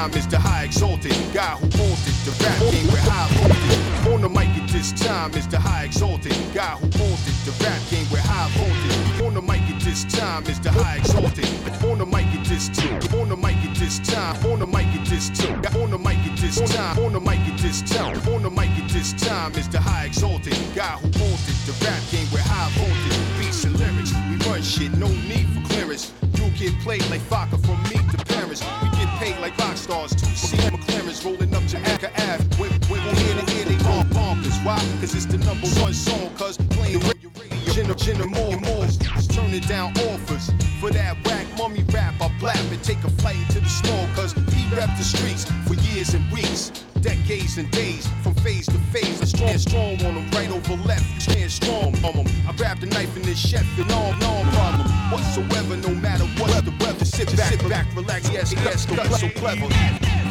[0.00, 4.12] Time is the high exalted guy who wanted the rap game with high voltage.
[4.12, 7.80] On the mic at this time is the high exalted guy who wanted the rap
[7.90, 9.20] game with high voltage.
[9.20, 11.48] On the mic at this time is the high exalted.
[11.84, 13.02] On the mic at this time.
[13.20, 14.34] On the mic at this time.
[14.46, 15.76] On the mic at this time.
[15.76, 16.98] On the mic at this time.
[16.98, 18.16] On the mic at this time.
[18.28, 22.00] On the mic at this time is the high exalted guy who wanted the rap
[22.10, 23.18] game with high voltage.
[23.38, 26.12] Beats and lyrics, we run shit, no need for clearance.
[26.34, 28.62] You get played like vodka from me to Paris.
[28.82, 28.88] We
[29.20, 30.12] paid like rock stars.
[30.16, 32.42] Two C McLaren's rolling up Jamaica Ave.
[32.56, 34.56] When, when we hear the ear, they all bonkers.
[34.64, 34.78] Why?
[35.00, 36.34] Cause it's the number one song.
[36.36, 37.30] Cause playing your radio.
[37.72, 40.50] Jenna, Jenna Moore, Moore's turning down offers.
[40.80, 44.08] For that whack mummy rap, I blap and take a flight into the snow.
[44.16, 44.32] Cause
[44.76, 46.72] rap the streets for years and weeks.
[47.00, 51.22] Decades and days, from phase to phase, I strong, strong on them, right over left,
[51.22, 52.26] stand strong on them.
[52.46, 56.64] I grab the knife in this chef and all, no problem whatsoever, no matter what
[56.64, 57.06] the weather.
[57.06, 59.66] Sit back, sit back, relax, yes, yes, so, so clever.
[59.66, 60.30] DJ,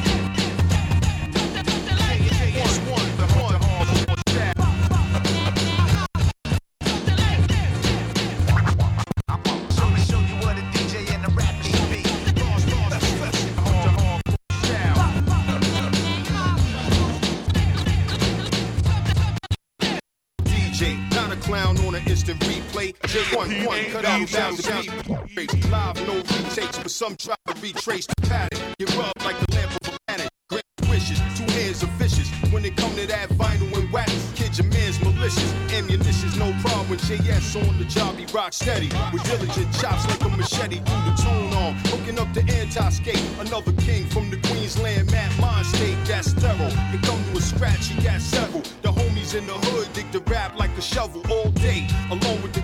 [24.23, 25.69] out down the beat.
[25.69, 28.59] Live, no retakes, but some try to retrace the pattern.
[28.79, 30.29] Get rubbed like the lamp of a planet.
[30.49, 32.29] Great wishes, two hands are vicious.
[32.51, 35.53] When it come to that vinyl and wax, kid your man's malicious.
[35.71, 36.89] Ammunition's no problem.
[36.89, 38.89] When JS on the job, he rock steady.
[39.13, 41.75] With diligent chops like a machete through the tune on.
[41.85, 43.23] Hooking up the anti-skate.
[43.39, 45.97] Another king from the Queensland, Matt Mind State.
[46.05, 46.73] That's thorough.
[46.93, 48.63] It come to a scratch, he got several.
[48.81, 51.87] The homies in the hood dig the rap like a shovel all day.
[52.09, 52.58] Along with the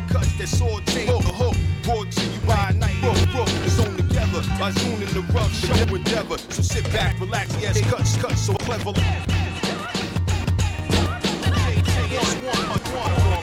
[0.45, 1.55] cuts that saute the hook.
[1.83, 2.95] Brought to you by night.
[3.03, 4.41] Rook, rook, it's on together.
[4.59, 6.37] By Zoom in the rough show endeavor.
[6.37, 8.93] So sit back, relax, yes, cuts, cuts so clever.
[12.11, 13.34] Yo,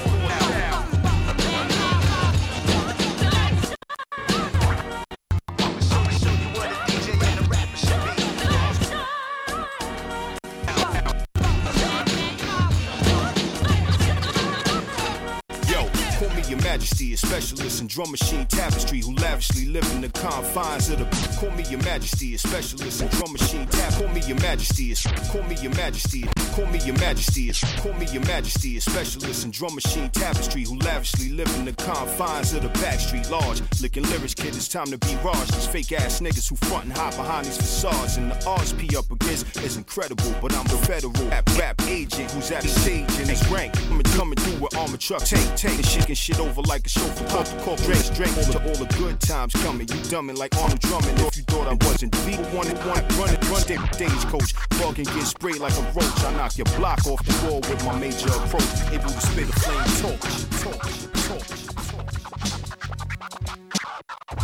[16.73, 21.05] majesty, a specialist in drum machine tapestry who lavishly live in the confines of the.
[21.39, 23.93] Call me your majesty, a specialist in drum machine tap.
[23.93, 24.95] Call me your majesty,
[25.31, 29.51] call me your majesty, call me your majesty, call me your majesty, a specialist in
[29.51, 33.63] drum machine tapestry who lavishly live in the confines of the backstreet large.
[33.81, 35.49] Licking lyrics, kid, it's time to be Raj.
[35.49, 38.17] These fake ass niggas who front and hide behind these facades.
[38.19, 42.31] And the odds P up against is incredible, but I'm the federal rap, rap agent
[42.33, 43.75] who's at the stage in his rank.
[43.91, 47.27] I'm coming through with armor truck, take, take, and shaking shit over like a chauffeur.
[47.29, 49.89] Talk to corp, drink, drink to all the good times coming.
[49.89, 52.13] You dumbing like Arnold Drummond if you thought I wasn't.
[52.27, 54.55] Beat one and one, run it, run stage, stagecoach.
[54.79, 56.13] Bug and get sprayed like a roach.
[56.43, 58.65] Knock your block off the wall with my major approach.
[58.91, 61.92] Able to spit a flame torch, torch, torch.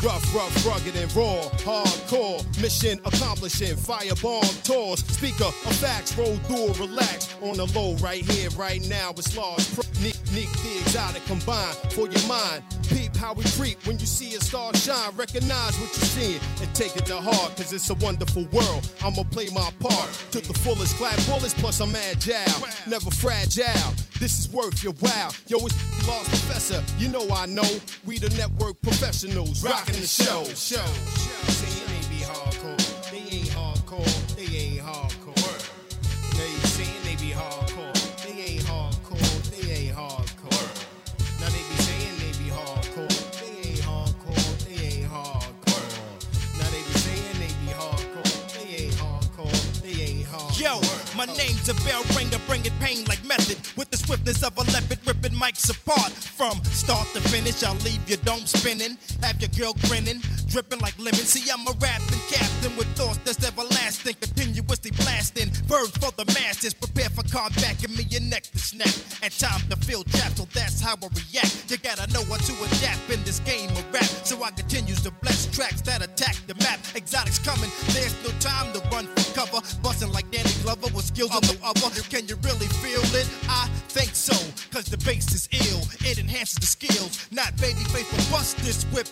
[0.02, 6.72] Rough, rough, rugged and raw, hardcore, mission accomplishing, firebomb tours, speaker of facts, roll through,
[6.74, 11.24] relax, on the low right here, right now, it's large, pro, Nick, neat, the exotic
[11.24, 15.76] combine for your mind, peep how we creep when you see a star shine, recognize
[15.80, 19.48] what you're seeing and take it to heart, cause it's a wonderful world, I'ma play
[19.52, 24.84] my part to the fullest, clap bullets, plus I'm agile, never fragile, this is worth
[24.84, 27.68] your while, yo, it's Large Professor, you know I know,
[28.06, 30.44] we the network professionals, rocking the show.
[30.54, 31.97] Show.
[51.18, 53.58] My name's a bell ringer, bringing pain like method.
[53.76, 57.64] With the swiftness of a leopard, ripping mics apart from start to finish.
[57.64, 61.26] I'll leave your dome spinning, have your girl grinning, dripping like lemon.
[61.26, 65.50] See, I'm a rapping captain with thoughts that's everlasting, continuously blasting.
[65.66, 68.94] Bird for the masses, prepare for combat, give me your neck to snap.
[69.20, 71.66] And time to feel trapped, so that's how I react.
[71.66, 74.06] You gotta know what to adapt in this game of rap.
[74.22, 76.78] So I continue to bless tracks that attack the map.
[76.94, 78.80] Exotics coming, there's no time to
[81.68, 82.00] skills wonder.
[82.08, 83.28] Can you really feel it?
[83.48, 84.32] I think so,
[84.72, 85.82] cause the bass is ill.
[86.00, 87.28] It enhances the skills.
[87.30, 89.08] Not baby face, but bust this whip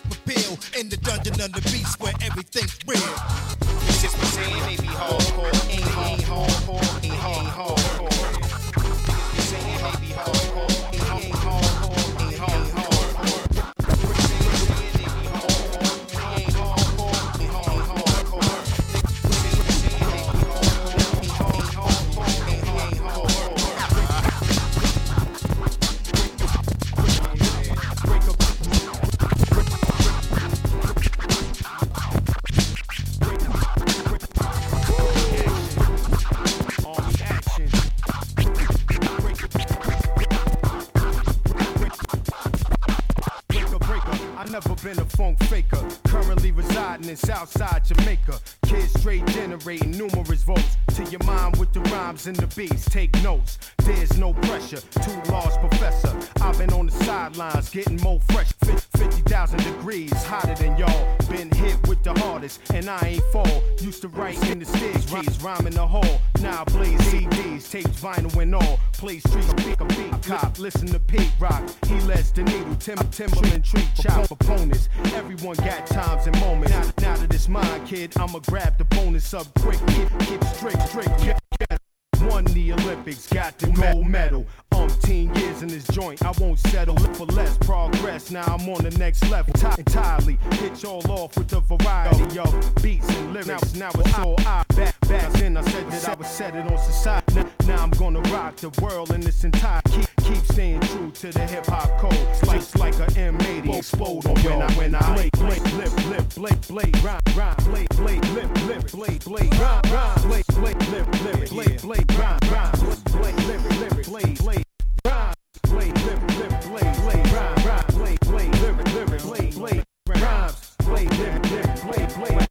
[121.09, 122.46] blade lip lip blade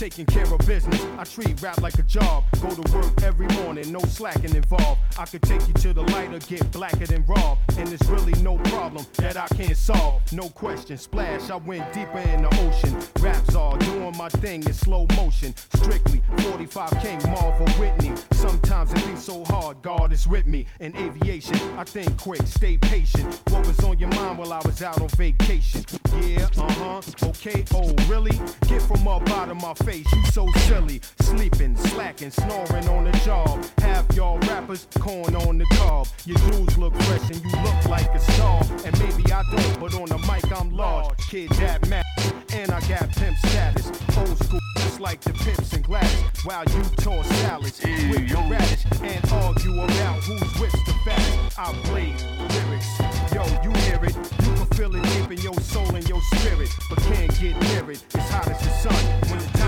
[0.00, 1.04] taking care of business.
[1.18, 2.44] I treat rap like a job.
[2.62, 4.98] Go to work every morning, no slacking involved.
[5.18, 7.58] I could take you to the light or get blacker than raw.
[7.76, 10.22] And it's really no problem that I can't solve.
[10.32, 12.96] No question, splash, I went deeper in the ocean.
[13.22, 15.54] Raps all doing my thing in slow motion.
[15.74, 18.12] Strictly 45 King Marvel Whitney.
[18.32, 20.64] Sometimes it be so hard, God is with me.
[20.80, 23.38] In aviation, I think quick, stay patient.
[23.50, 25.84] What was on your mind while I was out on vacation?
[26.22, 28.32] Yeah, uh huh, okay, oh really?
[28.66, 31.00] Get from up out of my face, you so silly.
[31.20, 33.64] Sleeping, slacking, snoring on the job.
[33.78, 36.06] Half y'all rappers, corn on the cob.
[36.24, 38.62] Your dudes look fresh and you look like a star.
[38.84, 41.18] And maybe I don't, but on the mic I'm large.
[41.28, 43.90] Kid that matters, and I got pimp status.
[44.16, 46.24] Old school, just like the pimps and Gladys.
[46.44, 51.58] While you toss salads with your radish and argue about whose whips the fattest.
[51.58, 52.24] I blaze
[52.54, 54.16] lyrics, yo, you hear it.
[54.16, 57.90] You can feel it deep in your soul and your spirit, but can't get near
[57.90, 58.02] it.
[58.14, 59.04] It's hot as the sun.
[59.28, 59.59] When the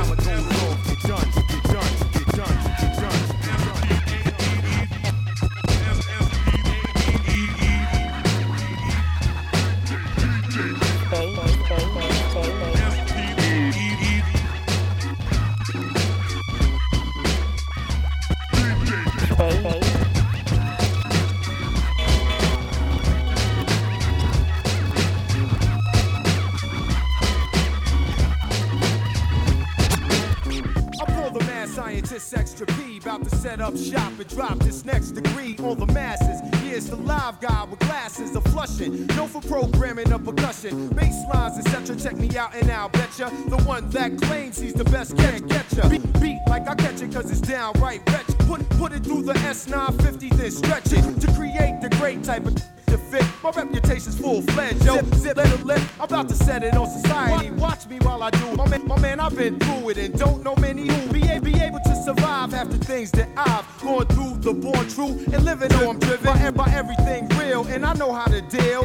[32.13, 35.87] scientist extra P, about to set up shop and drop this next degree on the
[35.87, 36.41] masses.
[36.61, 41.59] Here's the live guy with glasses of flushing, known for programming of percussion, bass lines,
[41.59, 41.97] etc.
[41.97, 45.73] Check me out and I'll betcha the one that claims he's the best can't get
[45.73, 45.89] ya.
[45.89, 48.42] Beat, beat like I catch it cause it's downright wretch.
[48.53, 52.55] Put put it through the S950, then stretch it to create the great type of
[52.55, 53.25] to fit.
[53.43, 54.97] My reputation's full fledged, yo.
[54.97, 55.81] Zip, zip, let it lip.
[55.99, 57.51] I'm about to set it on society.
[57.53, 58.57] Watch me while I do it.
[58.59, 61.59] My man, my man, I've been through it and don't know many who be, be
[61.61, 64.37] able to survive after things that I've gone through.
[64.43, 68.13] The born true and living know I'm driven by, by everything real, and I know
[68.13, 68.83] how to deal.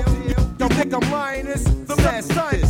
[0.59, 1.45] You think I'm lying?
[1.45, 2.66] This the mad scientist.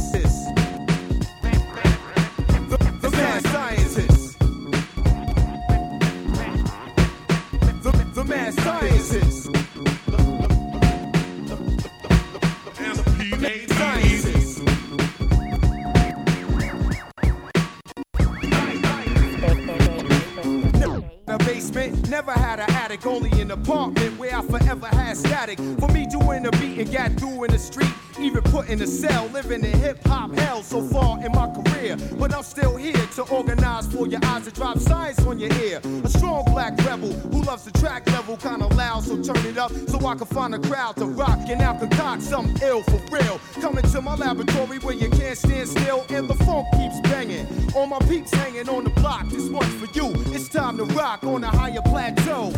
[22.88, 25.58] Attic, only an apartment I forever had static.
[25.80, 28.86] For me, doing a beat and got through in the street, even put in a
[28.86, 31.98] cell, living in hip hop hell so far in my career.
[32.20, 35.82] But I'm still here to organize for your eyes to drop science on your ear.
[36.04, 39.72] A strong black rebel who loves the track level, kinda loud, so turn it up
[39.88, 43.40] so I can find a crowd to rock and out concoct something ill for real.
[43.60, 47.48] Coming to my laboratory where you can't stand still and the funk keeps banging.
[47.76, 50.14] All my peeps hanging on the block, this one's for you.
[50.28, 52.54] It's time to rock on a higher plateau.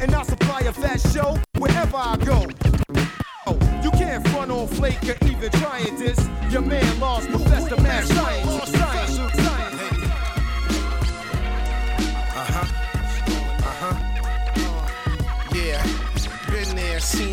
[0.00, 1.21] And I'll supply a fast show
[1.58, 2.46] wherever I go.
[3.46, 6.18] Oh, You can't front on flake or even trying this.
[6.50, 8.04] Your man Large Professor Mad.
[8.04, 8.71] Science.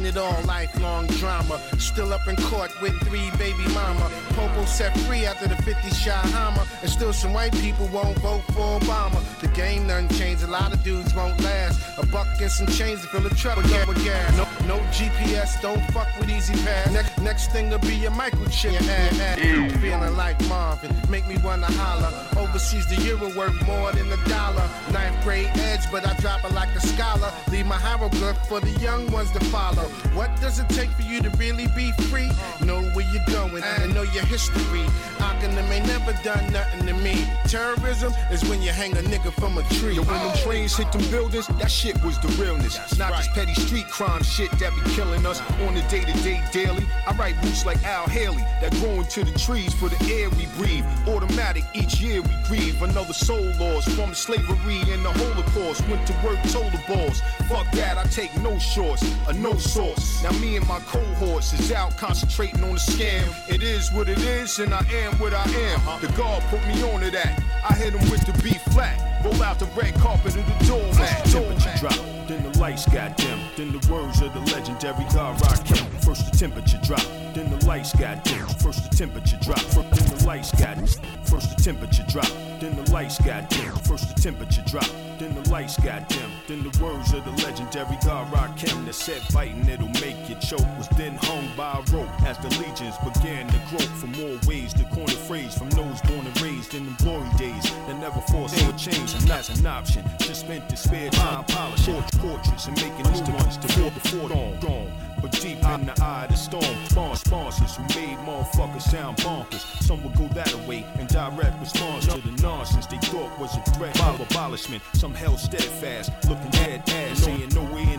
[0.10, 1.62] It all, lifelong drama.
[1.78, 4.10] Still up in court with three baby mama.
[4.30, 6.64] Popo set free after the 50 shot hammer.
[6.82, 9.22] And still some white people won't vote for Obama.
[9.40, 11.80] The game done changed, a lot of dudes won't last.
[12.00, 14.36] A buck and some chains to fill the truck with gas.
[14.38, 16.92] No, no GPS, don't fuck with easy pass.
[16.92, 18.72] Next, next thing will be a microchip.
[18.82, 19.78] Yeah, yeah, yeah.
[19.78, 22.12] Feeling like Marvin, make me wanna holler.
[22.38, 24.68] Overseas, the euro worth more than a dollar.
[24.92, 27.32] Ninth grade edge, but I drop it like a scholar.
[27.52, 29.88] Leave my hieroglyph for the young ones to follow.
[30.14, 32.30] What does it take for you to really be free?
[32.66, 34.86] Know where you're going and know your history.
[35.20, 37.28] Acronym ain't never done nothing to me.
[37.46, 39.96] Terrorism is when you hang a nigga from a tree.
[39.96, 42.78] Yo, when them trains hit them buildings, that shit was the realness.
[42.98, 46.44] Not this petty street crime shit that be killing us on the day to day
[46.52, 46.86] daily.
[47.08, 50.46] I write roots like Al Haley that grow into the trees for the air we
[50.58, 50.86] breathe.
[51.08, 52.82] Automatic, each year we grieve.
[52.82, 55.88] Another soul lost from slavery and the Holocaust.
[55.88, 57.22] Went to work, told the boss.
[57.48, 59.89] Fuck that, I take no shorts, a no source.
[60.22, 63.26] Now me and my cohorts is out concentrating on the scam.
[63.50, 66.02] It is what it is, and I am what I am.
[66.02, 67.42] The God put me on onto that.
[67.68, 69.24] I hit him with the B flat.
[69.24, 71.26] Roll out the red carpet of the door mat.
[71.26, 75.86] temperature drop, then the lights got dim, then the words of the legendary God Rakim.
[76.04, 78.46] First the temperature drop, then the lights got dim.
[78.60, 80.88] First the temperature drop, then the lights got dim.
[81.24, 83.72] First the temperature drop, then the lights got dim.
[83.88, 86.30] First the temperature drop, then the lights got dim.
[86.48, 90.68] Then the words of the legendary God Rakim that said biting it'll make you choke
[90.78, 94.74] was then hung by a rope as the legions began to grow from more ways.
[94.74, 98.58] The corner phrase from those born and raised in the glory days that never forced
[98.68, 100.04] or change, and that's an option.
[100.20, 104.32] Just spent the spare time polishing portraits and making new ones to build the fort
[104.32, 104.60] on.
[104.60, 104.92] Gone.
[105.22, 109.66] But deep in the eye of the storm, spawn sponsors who made motherfuckers sound bonkers.
[109.84, 113.62] Some would go that way in direct response to the nonsense they thought was a
[113.72, 114.82] threat of abolishment.
[114.94, 117.99] Some held steadfast, looking dead ass, saying no way in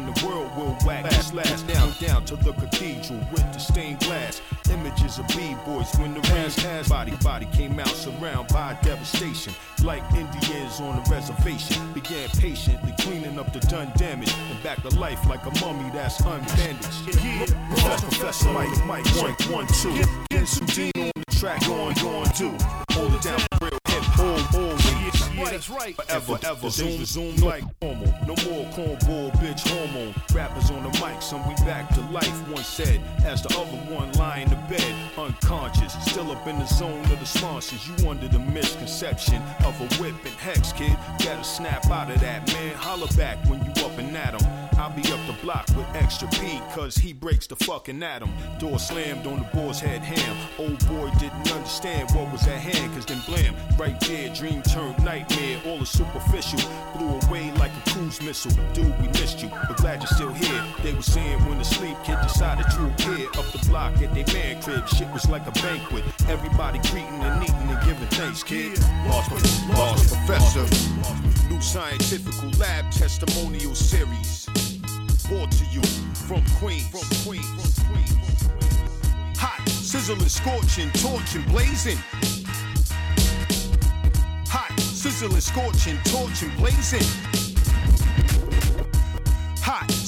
[0.61, 1.66] will whack this last.
[1.66, 4.40] Down, down to the cathedral with the stained glass.
[4.70, 9.52] Images of B-boys when the rain has body, body came out surrounded by devastation.
[9.82, 14.90] Like Indians on a reservation, began patiently cleaning up the done damage and back to
[14.98, 17.24] life like a mummy that's unbandaged.
[17.24, 17.46] Yeah.
[17.70, 19.94] Professor, Professor Mike, Mike, one, one, two.
[20.30, 22.56] Get Sudine on the track, going, going, two.
[22.92, 24.80] Hold it down, real hip hop, always.
[25.41, 25.97] Yeah, that's right.
[25.97, 26.70] Forever, ever.
[26.70, 28.07] Zoom, zoom like normal.
[28.26, 30.14] No more cornball, bitch hormone.
[30.34, 32.49] Rappers on the mic, some we back to life.
[32.49, 35.95] One said, as the other one lying in bed, unconscious.
[36.05, 37.88] Still up in the zone of the sponsors.
[37.88, 40.97] You under the misconception of a whip and hex, kid.
[41.24, 42.74] Gotta snap out of that, man.
[42.74, 44.61] Holler back when you up and at 'em.
[44.81, 48.33] I'll be up the block with extra P, cause he breaks the fucking atom.
[48.59, 50.37] Door slammed on the boy's head ham.
[50.59, 54.99] Old boy didn't understand what was at hand, cause then blam, right there, dream turned
[55.05, 55.61] nightmare.
[55.66, 56.61] All the superficial
[56.97, 58.53] blew away like a cruise missile.
[58.72, 60.64] Dude, we missed you, but glad you're still here.
[60.83, 64.26] They were saying when the sleep kid decided to appear up the block at their
[64.33, 64.89] man crib.
[64.89, 66.05] Shit was like a banquet.
[66.26, 68.78] Everybody greeting and eating and giving thanks, kid.
[69.07, 69.31] Large,
[69.76, 70.64] Large Professor.
[71.51, 74.49] New scientific lab testimonial series.
[75.31, 75.81] Brought to you
[76.26, 76.89] from Queens.
[76.89, 77.78] From Queens.
[77.78, 78.51] From Queens.
[79.39, 81.99] Hot, sizzling, scorching, torching, blazing.
[84.49, 87.30] Hot, sizzling, scorching, torching, blazing.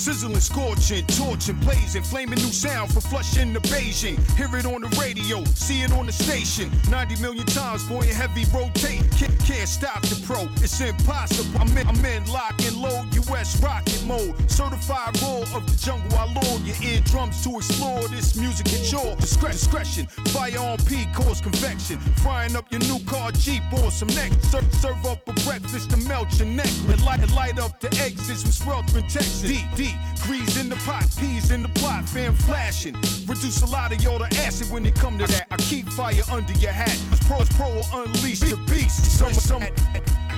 [0.03, 4.19] Sizzling, scorching, torching, blazing, flaming new sound for flushing the Beijing.
[4.37, 6.73] Hear it on the radio, see it on the station.
[6.91, 9.09] 90 million times, boy, in heavy rotate.
[9.13, 11.61] Can't, can't stop the pro, it's impossible.
[11.61, 14.35] I'm in, I'm in lock and load, US rocket mode.
[14.51, 19.15] Certified roar of the jungle, I lure your eardrums to explore this music at your
[19.23, 20.09] discre- discretion.
[20.35, 22.01] Fire on P, cause convection.
[22.25, 24.33] Frying up your new car Jeep or some neck.
[24.51, 26.73] Serve, serve up a breakfast to melt your neck.
[26.89, 29.43] And light, and light up the exits with sweltering Texas.
[29.43, 30.23] Deep, deep, heat.
[30.23, 32.95] Grease in the pot, peas in the plot, fan flashing.
[33.27, 35.47] Reduce a lot of y'all to acid when it come to that.
[35.51, 36.97] I keep fire under your hat.
[37.27, 39.19] Pros Pro will unleash the beast.
[39.19, 39.63] Some, some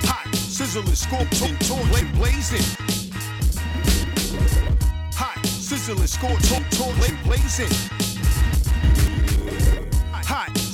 [0.05, 2.65] hot, sizzling, scorching, torch, blazing.
[5.13, 8.04] Hot, sizzling, scorching, torch, blazing.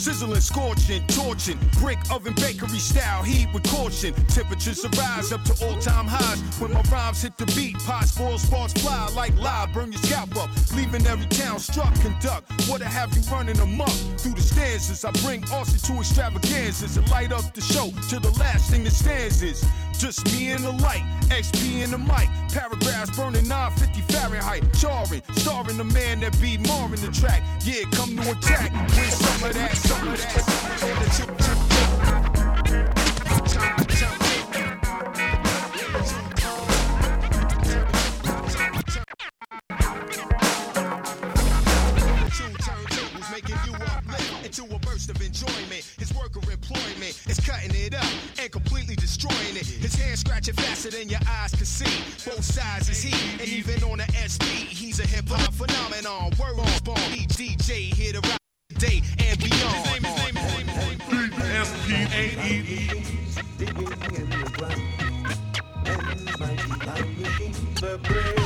[0.02, 1.60] Sizzling, scorching, torching.
[1.80, 4.16] Brick oven bakery style, heat with caution.
[4.30, 6.42] Temperatures rise up to all time highs.
[6.60, 9.72] When my rhymes hit the beat, pots boil, sparks fly like live.
[9.74, 11.94] Burn your scalp up, leaving every town struck.
[12.02, 15.06] Conduct, what have you running amok through the stanzas.
[15.06, 18.94] I bring Austin to extravaganzas and light up the show to the last thing that
[18.94, 19.64] stands is
[20.00, 21.04] just me and the light.
[21.30, 24.64] XP in the mic, paragraphs burning 950 Fahrenheit.
[24.74, 27.44] Charring, starring the man that be more in the track.
[27.64, 28.72] Yeah, come to attack.
[28.90, 29.78] with some of that,
[44.52, 45.96] into a burst of enjoyment.
[45.98, 48.06] His work of employment is cutting it up
[48.40, 49.66] and completely destroying it.
[49.66, 52.30] His hand scratching faster than your eyes can see.
[52.30, 54.52] Both sides is he, and even on the SP,
[67.92, 68.41] We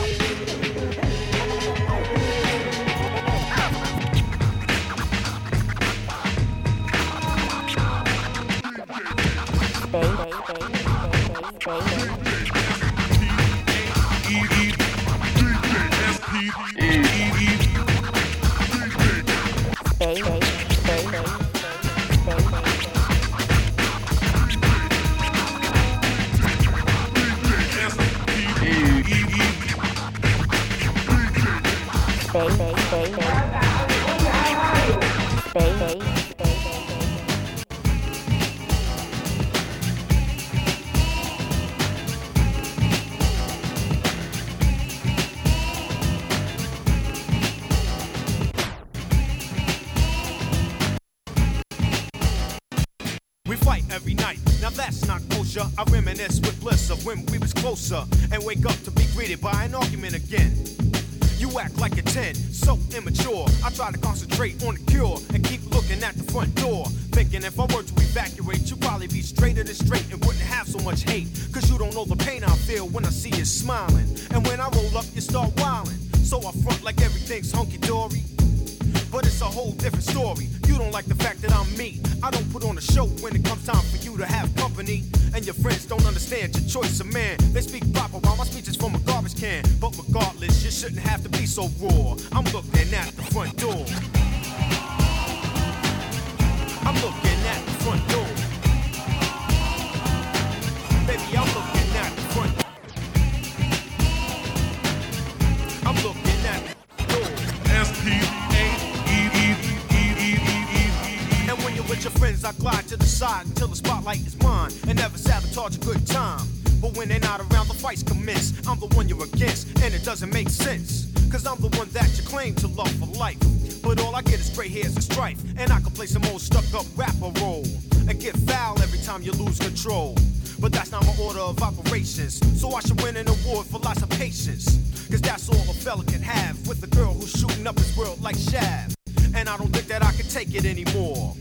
[121.45, 123.37] Cause I'm the one that you claim to love for life.
[123.83, 125.37] But all I get is gray hairs and strife.
[125.59, 127.63] And I can play some old stuck up rapper role.
[128.09, 130.17] And get foul every time you lose control.
[130.59, 132.41] But that's not my order of operations.
[132.59, 134.65] So I should win an award for lots of patience.
[135.07, 138.19] Cause that's all a fella can have with a girl who's shooting up his world
[138.23, 138.95] like Shaft.
[139.35, 141.35] And I don't think that I can take it anymore.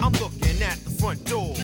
[0.00, 1.54] I'm looking at the front door.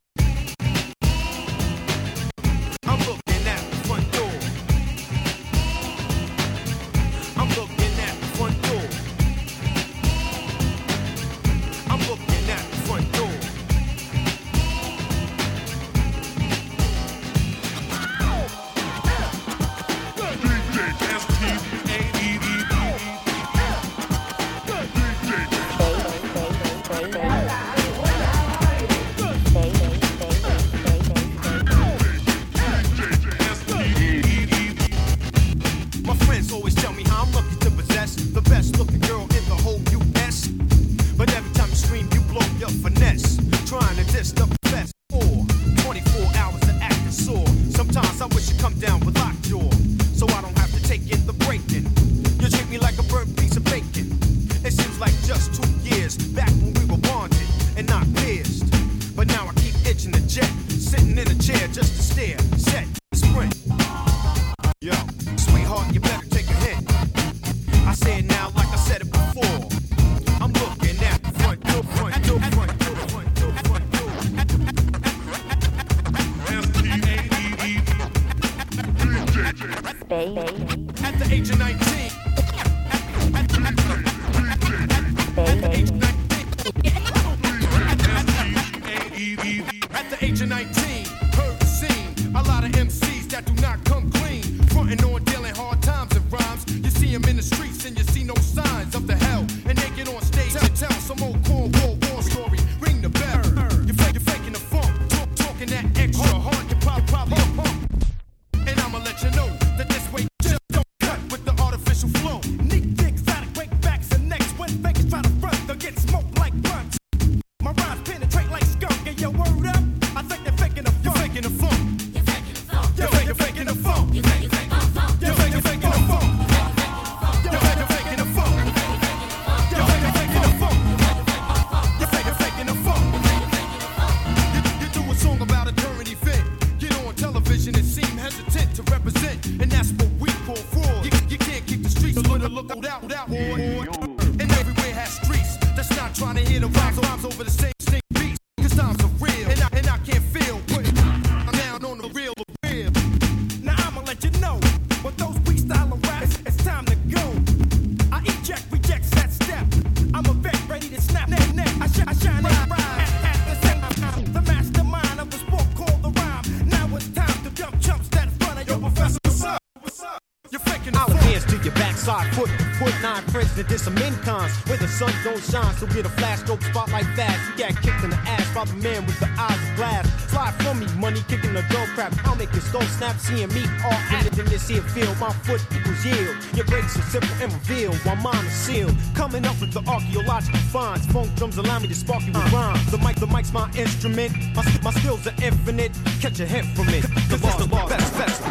[173.56, 175.74] that there's some incons where the sun don't shine.
[175.76, 177.40] So get a flash dope spotlight fast.
[177.50, 180.06] You got kicked in the ass by the man with the eyes of glass.
[180.30, 182.12] Fly from me, money kicking the girl crap.
[182.26, 185.16] I'll make this stone snap, seeing me all added in this here field.
[185.18, 186.36] My foot equals yield.
[186.54, 188.94] Your brakes are simple and revealed while mine is sealed.
[189.14, 191.06] Coming up with the archaeological finds.
[191.06, 192.90] Funk drums allow me to spark you with rhymes.
[192.90, 194.32] The mic, the mic's my instrument.
[194.54, 195.92] My, my skills are infinite.
[196.20, 197.02] Catch a hint from it.
[197.02, 198.45] Cause the bars, the bars, best, best.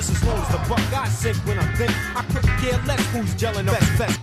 [0.00, 0.92] Just as long as the buck.
[0.94, 4.19] I sink when I think, I couldn't care less who's gelling the best, best.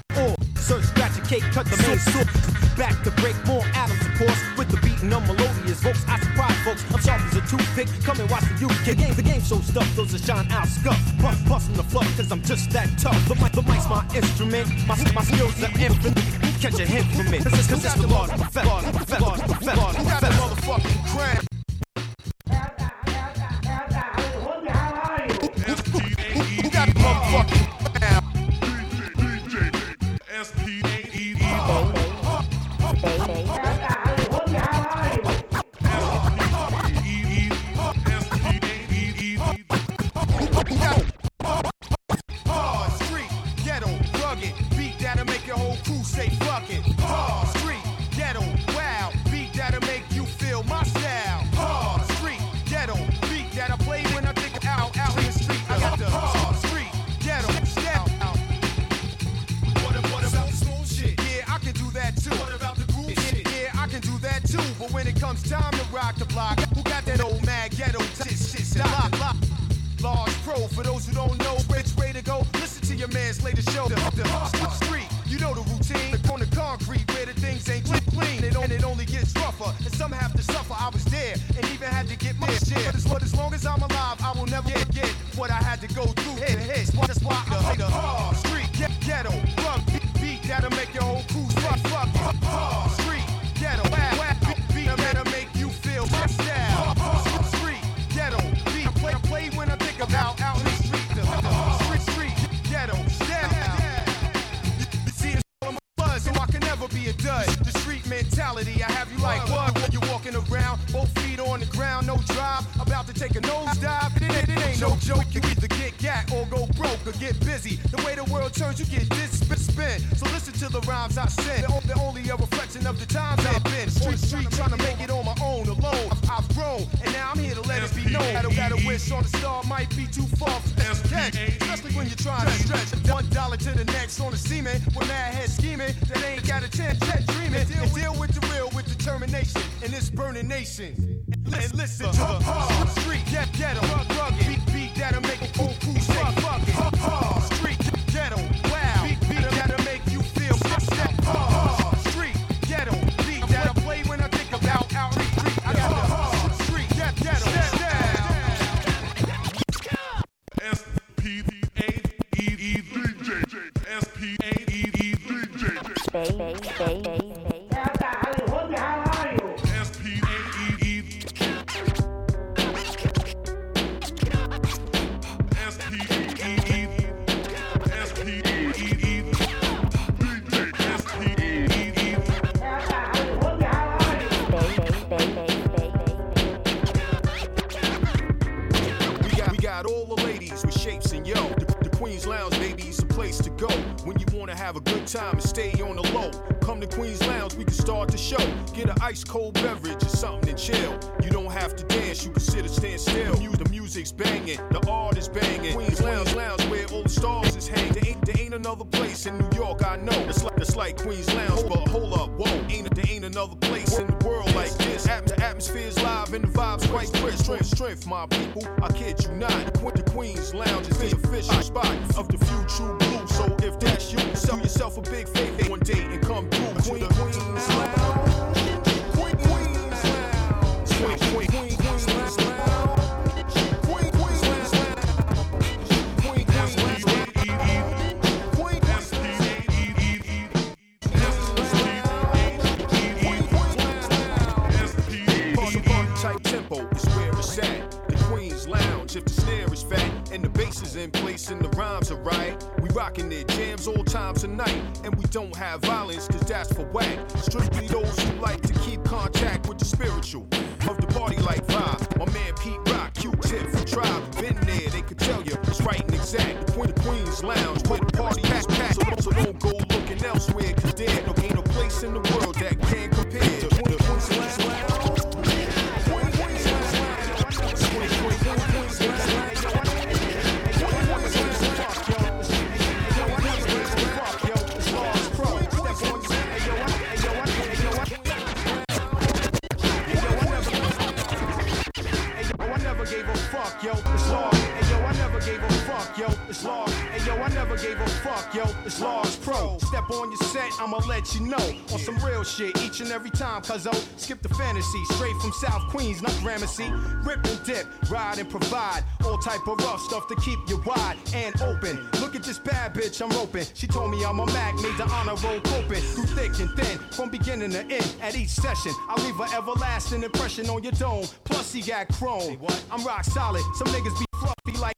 [298.88, 299.77] It's large pro.
[299.79, 301.65] Step on your set, I'ma let you know.
[301.91, 305.03] On some real shit, each and every time, cuz oh, skip the fantasy.
[305.11, 306.89] Straight from South Queens, not Gramercy.
[307.23, 309.03] Rip and dip, ride and provide.
[309.25, 311.99] All type of rough stuff to keep you wide and open.
[312.21, 313.65] Look at this bad bitch I'm roping.
[313.73, 316.01] She told me I'm a Mac, made the honor roll coping.
[316.01, 318.15] Through thick and thin, from beginning to end.
[318.21, 321.25] At each session, I leave an everlasting impression on your dome.
[321.43, 322.57] Plus, he got chrome.
[322.89, 323.63] I'm rock solid.
[323.75, 324.97] Some niggas be fluffy like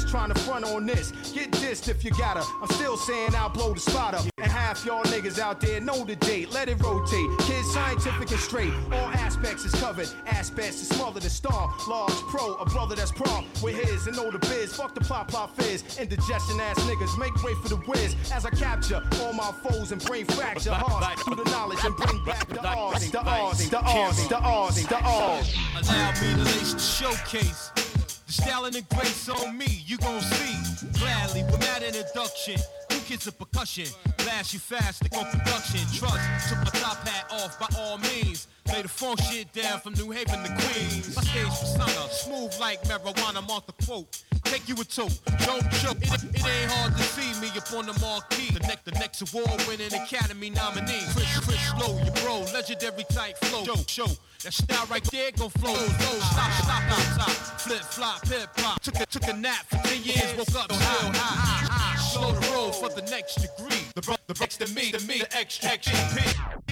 [0.00, 1.12] trying to front on this.
[1.34, 2.42] Get dissed if you gotta.
[2.62, 4.24] I'm still saying I'll blow the spot up.
[4.38, 6.50] And half y'all niggas out there know the date.
[6.50, 7.28] Let it rotate.
[7.40, 8.72] Kids scientific and straight.
[8.92, 10.08] All aspects is covered.
[10.26, 11.72] Aspects is smaller than star.
[11.88, 14.74] Large pro, a brother that's pro with his and know the biz.
[14.74, 15.98] Fuck the plot plot fizz.
[15.98, 18.16] Indigestion ass niggas make way for the whiz.
[18.32, 22.24] As I capture all my foes and brain fracture hearts through the knowledge and bring
[22.24, 25.54] back the R's, the R's, the R's, the R's, the R's.
[25.82, 27.91] Allow me to showcase.
[28.32, 30.88] The styling and grace on me, you gon' see.
[30.98, 32.56] Gladly, with that introduction.
[32.88, 33.84] New kids of percussion.
[34.16, 35.80] Blast you fast, stick on production.
[35.92, 38.48] Trust, took my top hat off by all means.
[38.72, 41.14] Lay the phone shit down from New Haven to Queens.
[41.14, 44.22] My stage persona, smooth like marijuana, Martha quote.
[44.44, 45.08] Take you a two,
[45.44, 46.00] don't choke.
[46.00, 48.50] It, it ain't hard to see me up on the marquee.
[48.50, 51.04] The next, the next award-winning Academy nominee.
[51.12, 53.64] Chris, Chris Low, your bro, legendary type flow.
[53.64, 54.06] Show, show,
[54.42, 55.72] that style right there gon' flow.
[55.72, 57.30] Low, stop, stop, on top.
[57.60, 58.80] Flip, flop, hip hop.
[58.80, 61.96] Took a, took a nap for 10 years, woke up still high.
[61.96, 63.81] Slow the road for the next degree.
[63.94, 65.92] The, bro- the next to me, to me, the extra, extra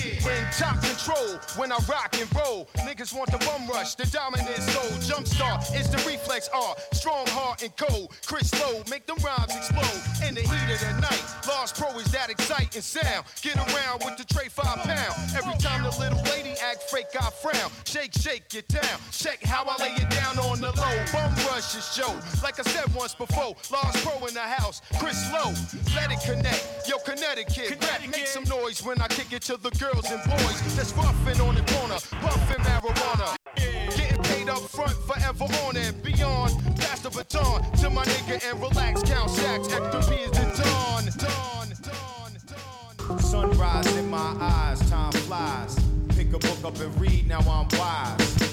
[0.02, 2.66] In top control when I rock and roll.
[2.78, 4.90] Niggas want the bum rush, the dominant soul.
[5.04, 6.74] Jumpstart is the reflex R.
[6.92, 8.12] Strong heart and cold.
[8.24, 10.00] Chris Low, make them rhymes explode.
[10.26, 13.26] In the heat of the night, Large Pro is that exciting sound.
[13.42, 15.14] Get around with the tray five pound.
[15.36, 17.70] Every time the little lady act fake, I frown.
[17.84, 18.98] Shake, shake it down.
[19.12, 20.96] Check how I lay it down on the low.
[21.12, 22.16] Bum rush is show.
[22.42, 24.80] Like I said once before, Large Pro in the house.
[24.98, 25.52] Chris Low,
[25.94, 26.79] let it connect.
[26.90, 30.74] Yo, Connecticut, rap, make some noise when I kick it to the girls and boys
[30.74, 33.36] that's roughing on the corner, puffing marijuana.
[33.54, 36.52] Getting paid up front, forever on and beyond.
[36.80, 39.04] Pass the baton to my nigga and relax.
[39.04, 41.04] Count sacks, extra P is the dawn.
[41.16, 43.18] Dawn, dawn, dawn.
[43.20, 45.78] Sunrise in my eyes, time flies.
[46.08, 48.49] Pick a book up and read, now I'm wise.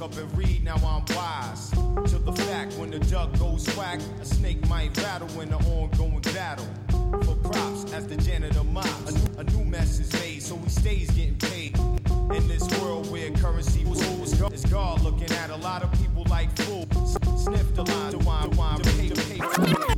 [0.00, 1.70] Up and read, now I'm wise.
[1.70, 6.20] To the fact, when the duck goes quack, a snake might rattle in the ongoing
[6.20, 6.68] battle.
[7.24, 10.70] For props, as the janitor mops, a new, a new mess is made, so he
[10.70, 11.76] stays getting paid.
[12.32, 16.24] In this world where currency was always is God looking at a lot of people
[16.30, 17.16] like fools.
[17.42, 19.40] Sniff the line to wine, wine, pay to pay,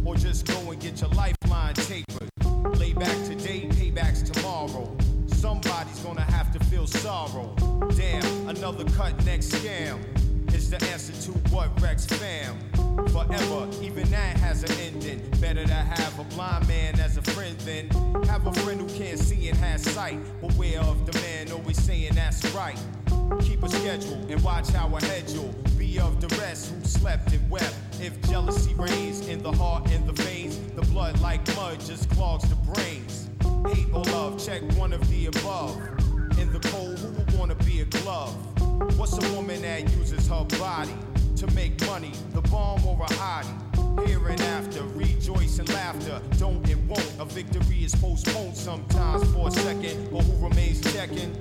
[0.02, 2.30] or just go and get your lifeline tapered.
[2.78, 4.96] Lay back today, paybacks tomorrow.
[5.40, 7.54] Somebody's gonna have to feel sorrow.
[7.96, 9.98] Damn, another cut next scam
[10.52, 12.58] is the answer to what Rex fam.
[13.08, 15.18] Forever, even that has an ending.
[15.40, 17.88] Better to have a blind man as a friend than
[18.26, 20.18] have a friend who can't see and has sight.
[20.42, 22.78] Beware of the man always saying that's right.
[23.40, 27.50] Keep a schedule and watch how ahead you'll be of the rest who slept and
[27.50, 27.74] wept.
[27.98, 32.46] If jealousy reigns in the heart and the veins, the blood like mud just clogs
[32.46, 33.19] the brains.
[33.68, 35.76] Hate or love, check one of the above.
[36.38, 38.34] In the cold, who would wanna be a glove?
[38.98, 40.94] What's a woman that uses her body
[41.36, 44.06] to make money, the bomb or a hottie?
[44.06, 46.20] Here and after, rejoice and laughter.
[46.38, 47.14] Don't it won't.
[47.18, 51.34] A victory is postponed sometimes for a second, but who remains checking?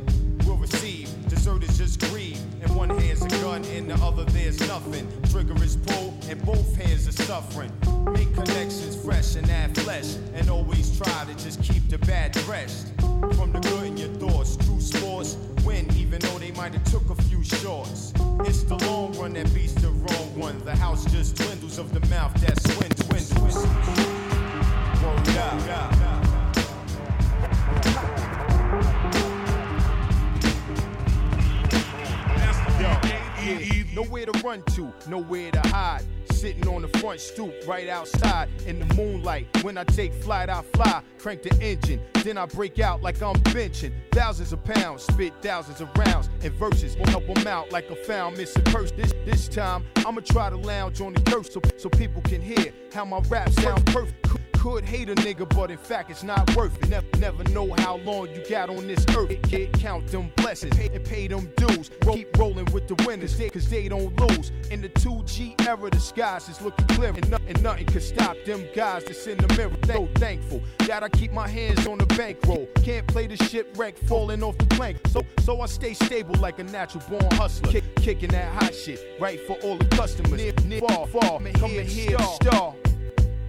[0.45, 1.09] Will receive.
[1.29, 2.37] Dessert is just greed.
[2.63, 5.07] In one hand's a gun, in the other there's nothing.
[5.31, 7.71] Trigger is pulled, and both hands are suffering.
[8.13, 12.93] Make connections fresh and add flesh, and always try to just keep the bad dressed.
[13.35, 17.09] From the good in your thoughts, true sports win, even though they might have took
[17.09, 18.13] a few shorts.
[18.41, 20.63] It's the long run that beats the wrong one.
[20.65, 22.99] The house just dwindles of the mouth that swindles.
[34.41, 34.75] Dwindles.
[34.75, 36.03] to, nowhere to hide.
[36.31, 39.47] Sitting on the front stoop right outside in the moonlight.
[39.63, 42.01] When I take flight, I fly, crank the engine.
[42.23, 43.93] Then I break out like I'm benching.
[44.11, 46.29] Thousands of pounds, spit thousands of rounds.
[46.41, 48.91] And verses will help them out like a found missing purse.
[48.91, 52.73] This, this time, I'ma try to lounge on the curse so, so people can hear
[52.93, 54.38] how my rap sound perfect.
[54.59, 56.89] Could hate a nigga, but in fact it's not worth it.
[56.89, 59.41] Never, never know how long you got on this earth.
[59.43, 61.89] Get count them blessings and pay them dues.
[62.03, 64.51] Roll, keep rolling with the winners, they, cause they don't lose.
[64.69, 68.35] In the 2G era, the skies is looking clear, and, no- and nothing can stop
[68.45, 69.77] them guys that's in the mirror.
[69.85, 72.67] So thankful that I keep my hands on the bankroll.
[72.83, 74.97] Can't play the shipwreck falling off the plank.
[75.07, 77.71] So, so I stay stable like a natural born hustler.
[77.71, 80.33] Kick, kicking that hot shit right for all the customers.
[80.33, 82.75] Near, near, far, far, come and hear the star.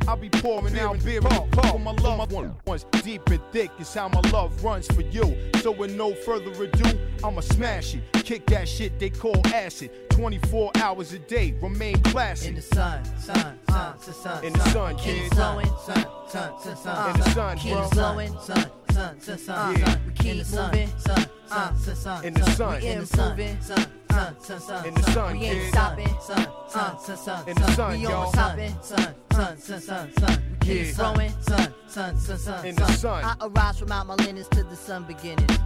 [0.09, 2.85] I'll be pouring out beer in the for my loved one- ones.
[3.03, 5.37] Deep and thick is how my love runs for you.
[5.63, 8.03] So with no further ado, I'ma smash it.
[8.25, 9.91] Kick that shit they call acid.
[10.11, 12.49] 24 hours a day, remain classic.
[12.51, 14.45] In the sun, sun, sun, sun, sun.
[14.45, 15.31] In the sun, Keep kid.
[15.31, 17.11] blowing, sun, sun, sun, sun.
[17.15, 17.89] In the sun, Keep bro.
[17.91, 19.79] blowing, sun, sun, sun, sun.
[19.79, 19.97] Yeah.
[20.07, 22.25] We keep moving, sun, sun, sun, sun.
[22.25, 22.81] In the sun.
[22.81, 24.87] We improving, sun, sun, sun, sun.
[24.87, 27.49] In the sun, We ain't stopping, sun, sun, sun, sun.
[27.49, 30.43] In the sun, We on topping, sun, sun, sun, sun, sun.
[30.51, 32.67] We keep growing, sun, sun, sun, sun.
[32.67, 33.25] In the sun.
[33.25, 35.59] I arise from out my linens to the sun beginnings.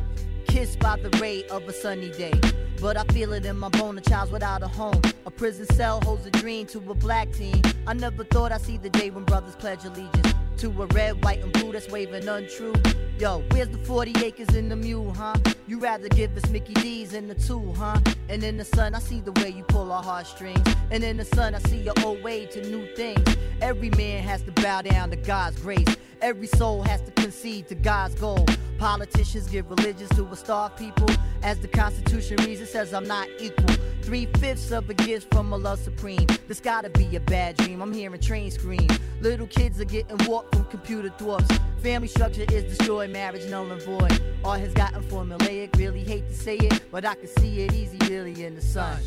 [0.47, 2.39] Kissed by the ray of a sunny day.
[2.81, 5.01] But I feel it in my bone, a child's without a home.
[5.27, 7.63] A prison cell holds a dream to a black teen.
[7.87, 11.43] I never thought I'd see the day when brothers pledge allegiance to a red, white,
[11.43, 12.75] and blue that's waving untrue.
[13.19, 15.35] Yo, where's the 40 acres in the mule, huh?
[15.67, 18.01] You rather give us Mickey D's in the two, huh?
[18.29, 20.61] And in the sun, I see the way you pull our heartstrings.
[20.91, 23.25] And in the sun, I see your old way to new things.
[23.61, 25.97] Every man has to bow down to God's grace.
[26.21, 28.47] Every soul has to concede to God's goal.
[28.79, 31.09] Politicians give religions to a starved people.
[31.43, 33.75] As the Constitution reads, it says I'm not equal.
[34.03, 36.27] Three fifths of a gift from a love supreme.
[36.49, 37.81] This gotta be a bad dream.
[37.81, 38.89] I'm hearing train scream.
[39.21, 41.47] Little kids are getting warped from computer thoughts.
[41.83, 44.23] Family structure is destroyed, marriage null and void.
[44.45, 45.77] All has gotten formulaic.
[45.77, 48.99] Really hate to say it, but I can see it easy, really, in the sun.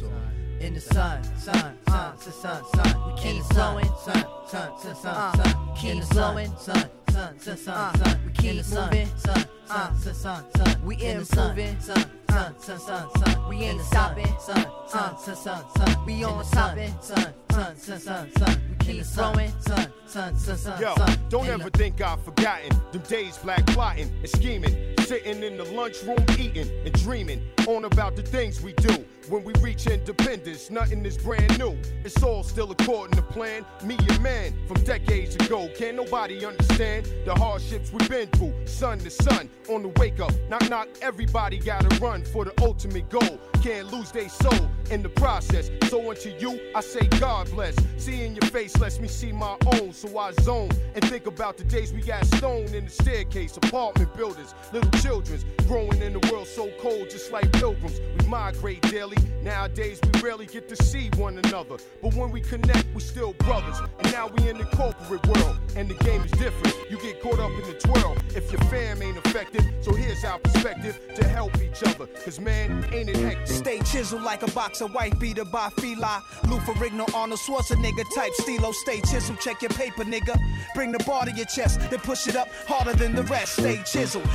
[0.59, 3.13] In the sun, sun, sun, sun, sun, sun.
[3.13, 5.75] We keep blowing, sun, sun, sun, sun, sun.
[5.75, 8.19] Keep blowing, sun, sun, sun, sun, sun.
[8.25, 10.85] We keep moving, sun, sun, sun, sun, sun.
[10.85, 13.49] We improving, sun, sun, sun, sun, sun.
[13.49, 16.05] We ain't stopping, sun, sun, sun, sun, sun.
[16.07, 18.76] We on topping, sun, sun, sun, sun, sun.
[18.87, 21.17] We keep growing, sun, sun, sun, sun, Yo, sun.
[21.29, 22.69] don't ever think I've forgotten.
[22.91, 28.17] Them days black plotting and scheming, sitting in the lunchroom eating and dreaming on about
[28.17, 29.05] the things we do.
[29.29, 31.77] When we reach independence, nothing is brand new.
[32.03, 33.65] It's all still according to plan.
[33.83, 35.69] Me and man from decades ago.
[35.77, 38.53] Can't nobody understand the hardships we've been through.
[38.65, 40.31] Sun to sun, on the wake up.
[40.49, 43.39] Knock knock, everybody gotta run for the ultimate goal.
[43.61, 45.69] Can't lose their soul in the process.
[45.89, 47.75] So unto you, I say God bless.
[47.97, 51.65] Seeing your face lets me see my own, so I zone and think about the
[51.65, 56.47] days we got stoned in the staircase, apartment buildings, little children's growing in the world
[56.47, 57.99] so cold, just like pilgrims.
[58.19, 59.17] We migrate daily.
[59.43, 63.79] Nowadays we rarely get to see one another, but when we connect, we still brothers.
[63.99, 66.75] And now we in the corporate world, and the game is different.
[66.89, 69.63] You get caught up in the twirl if your fam ain't affected.
[69.81, 73.47] So here's our perspective to help each other, cause man, ain't it hectic?
[73.47, 76.23] Stay chiseled like a box of white beater by Fila.
[76.47, 78.71] Lou Ferrigno, Arnold Schwarzenegger type stilo.
[78.71, 80.37] Stay chiseled, check your paper, nigga.
[80.75, 83.53] Bring the bar to your chest, then push it up harder than the rest.
[83.53, 84.27] Stay chiseled,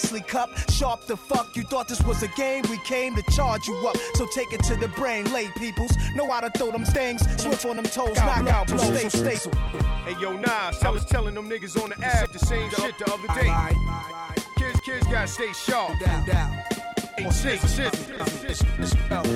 [0.00, 1.56] precisely cup, sharp the fuck.
[1.56, 2.64] You thought this was a game?
[2.70, 3.96] We came to charge you up.
[4.14, 5.92] So take it to the brain, lay peoples.
[6.14, 9.56] Know how to throw them stings, swift on them toes, knock out, blow, stay stable.
[10.04, 13.12] Hey yo, Nas, I was telling them niggas on the ad the same shit the
[13.12, 13.50] other day.
[14.56, 15.98] Kids, kids gotta stay sharp.
[16.00, 16.79] Down, down.
[17.20, 17.94] Hey, shit, shit.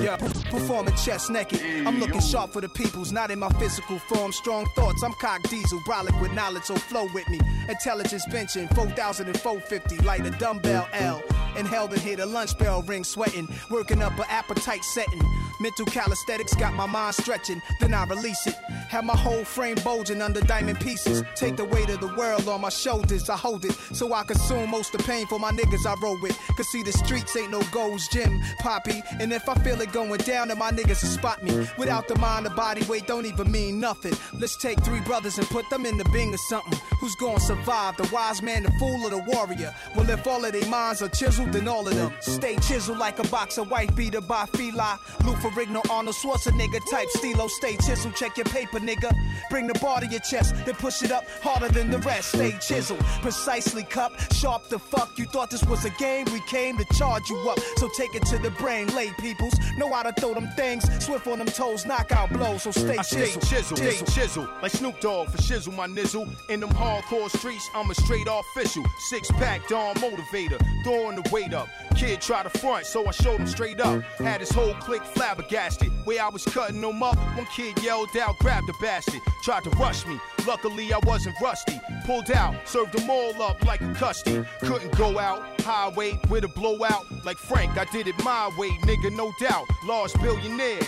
[0.03, 0.17] Yeah,
[0.49, 1.61] performing chest naked.
[1.85, 4.31] I'm looking sharp for the peoples, not in my physical form.
[4.31, 7.39] Strong thoughts, I'm cock diesel, brolic with knowledge, so flow with me.
[7.69, 11.21] Intelligence benching, 4,000 and 450, like a dumbbell L.
[11.57, 15.21] Inhaled and hit a lunch bell ring, sweating, working up an appetite setting.
[15.61, 18.55] Mental calisthenics got my mind stretching, then I release it.
[18.89, 21.23] Have my whole frame bulging under diamond pieces.
[21.35, 24.69] Take the weight of the world on my shoulders, I hold it so I consume
[24.69, 26.37] most of the pain for my niggas I roll with.
[26.57, 29.03] Cause see, the streets ain't no Gold's Gym, Poppy.
[29.19, 31.67] And if I feel it going down, then my niggas will spot me.
[31.77, 34.13] Without the mind, the body weight don't even mean nothing.
[34.31, 36.79] Let's take three brothers and put them in the bing or something.
[37.05, 37.97] Who's gonna survive?
[37.97, 39.71] The wise man, the fool, or the warrior?
[39.95, 43.19] Well, if all of their minds are chiseled, then all of them stay chiseled like
[43.19, 44.99] a box of white beater by Fila.
[45.23, 47.47] Lou Ferrigno, Arnold Schwarzenegger type stilo.
[47.47, 49.15] Stay chiseled, check your paper, nigga.
[49.51, 52.29] Bring the bar to your chest, then push it up harder than the rest.
[52.29, 55.11] Stay chiseled, precisely cup, sharp the fuck.
[55.19, 57.59] You thought this was a game, we came to charge you up.
[57.77, 59.53] So take it to the brain, lay peoples.
[59.77, 62.63] Know how to throw them things, swift on them toes, knockout blows.
[62.63, 63.45] So stay I stay chiseled.
[63.45, 66.27] chisel, stay chisel, like Snoop Dogg for shizzle my nizzle.
[66.49, 68.85] In them hardcore streets, I'm a straight official.
[68.97, 71.67] Six pack, Dawn motivator, throwing the weight up.
[71.95, 74.03] Kid try to front, so I showed him straight up.
[74.19, 75.91] Had his whole clique flabbergasted.
[76.05, 79.21] Where I was cutting them up, one kid yelled out, grabbed the bastard.
[79.43, 81.79] Tried to rush me, luckily I wasn't rusty.
[82.05, 84.45] Pulled out, served them all up like a custody.
[84.61, 87.05] Couldn't go out, highway with a blowout.
[87.23, 89.65] Like Frank, I did it my way, nigga, no doubt.
[89.83, 90.81] Large billionaire.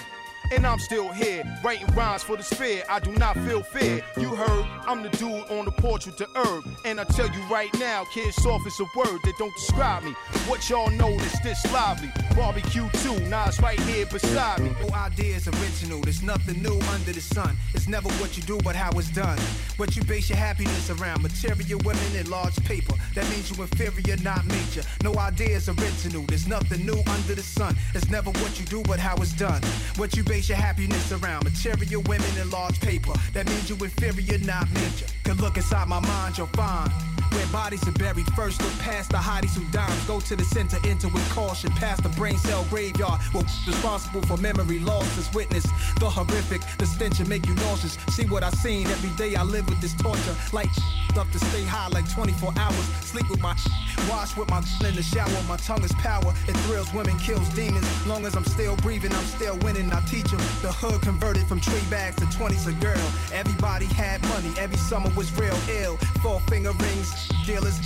[0.50, 2.84] And I'm still here, writing rhymes for the sphere.
[2.90, 4.02] I do not feel fear.
[4.18, 6.64] You heard, I'm the dude on the porch with the herb.
[6.86, 10.12] And I tell you right now, kid, soft is a word that don't describe me.
[10.48, 12.12] What y'all know is this lively.
[12.34, 14.72] Barbecue too, Nas right here beside me.
[14.82, 16.00] No idea is original.
[16.02, 17.58] There's nothing new under the sun.
[17.74, 19.38] It's never what you do, but how it's done.
[19.76, 21.24] What you base your happiness around.
[21.24, 22.96] Material women in large paper.
[23.16, 24.84] That means you inferior, not major.
[25.04, 26.24] No idea is original.
[26.28, 27.76] There's nothing new under the sun.
[27.94, 29.62] It's never what you do, but how it's done.
[29.98, 31.44] What you base your happiness around.
[31.44, 33.14] Material women in large paper.
[33.34, 35.08] That means you inferior, not major.
[35.24, 36.92] Can look inside my mind, you'll find.
[37.32, 40.04] Where bodies are buried first, look past the hotties who dimes.
[40.06, 41.72] Go to the center, enter with caution.
[41.72, 43.20] Past the brain cell graveyard.
[43.34, 45.64] Well, responsible for memory loss is witness.
[46.00, 47.98] The horrific, the stench and make you nauseous.
[48.10, 49.36] See what I seen every day.
[49.36, 50.36] I live with this torture.
[50.54, 50.70] Like
[51.18, 52.86] up to stay high like 24 hours.
[53.02, 53.56] Sleep with my
[54.10, 54.58] wash with my
[54.88, 55.30] in the shower.
[55.48, 56.34] My tongue is power.
[56.48, 57.86] It thrills women, kills demons.
[58.08, 59.92] Long as I'm still breathing, I'm still winning.
[59.92, 63.00] I teach The hood converted from tree bags to 20s a girl.
[63.32, 64.52] Everybody had money.
[64.58, 65.96] Every summer was real ill.
[66.22, 67.80] Four finger rings, dealers.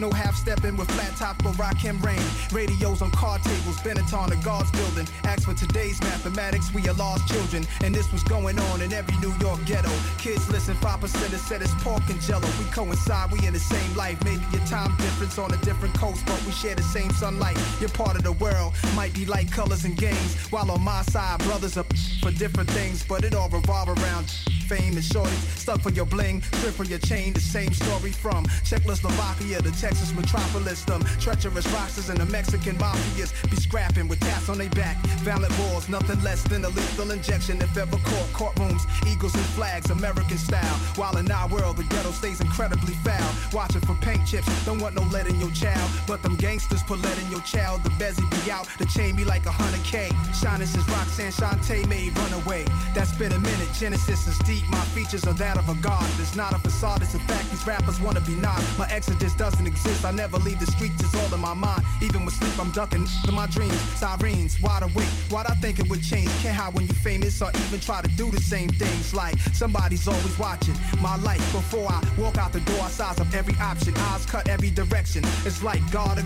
[0.00, 2.22] No half stepping with flat tops, but rock him rain.
[2.52, 5.06] Radios on card tables, Benetton, a guards building.
[5.24, 7.66] Ask for today's mathematics, we are lost children.
[7.84, 9.90] And this was going on in every New York ghetto.
[10.16, 12.48] Kids listen, 5% have said it's pork and jello.
[12.58, 14.16] We coincide, we in the same life.
[14.24, 17.58] Maybe your time difference on a different coast, but we share the same sunlight.
[17.78, 20.34] You're part of the world, might be like colors and games.
[20.48, 21.84] While on my side, brothers are
[22.22, 24.30] for different things, but it all revolve around
[24.70, 25.58] fame and shorties.
[25.58, 27.32] Stuck for your bling, strip for your chain.
[27.32, 30.84] The same story from Czechoslovakia to Texas metropolis.
[30.84, 34.96] Them treacherous rocksters and the Mexican mafias be scrapping with tats on their back.
[35.26, 37.60] Violent wars, nothing less than a lethal injection.
[37.60, 40.76] If ever caught, courtrooms, eagles and flags, American style.
[40.94, 43.30] While in our world, the ghetto stays incredibly foul.
[43.52, 45.90] Watching for paint chips, don't want no lead in your child.
[46.06, 47.82] But them gangsters put lead in your child.
[47.82, 50.10] The bezzy be out, the chain be like a hundred K.
[50.40, 52.64] Shining since Roxanne Shante made Runaway.
[52.94, 54.62] That's been a minute, Genesis is deep.
[54.70, 56.08] My features are that of a god.
[56.20, 57.50] It's not a facade, it's a fact.
[57.50, 58.62] These rappers wanna be not.
[58.78, 59.79] My exodus doesn't exist.
[60.10, 61.82] I never leave the streets, it's all in my mind.
[62.02, 63.78] Even with sleep, I'm ducking to my dreams.
[63.98, 65.08] Sirens, wide awake.
[65.30, 66.28] Why'd I think it would change?
[66.42, 69.14] Can't hide when you're famous or even try to do the same things.
[69.14, 71.40] Like somebody's always watching my life.
[71.52, 73.94] Before I walk out the door, I size up every option.
[73.96, 75.22] Eyes cut every direction.
[75.44, 76.18] It's like God,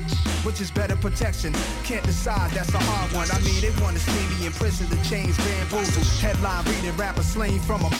[0.44, 1.52] which is better protection.
[1.84, 3.28] Can't decide, that's a hard one.
[3.30, 6.06] I mean, they wanna see me in prison, the chains bamboozled.
[6.20, 7.90] Headline reading, rapper slain from a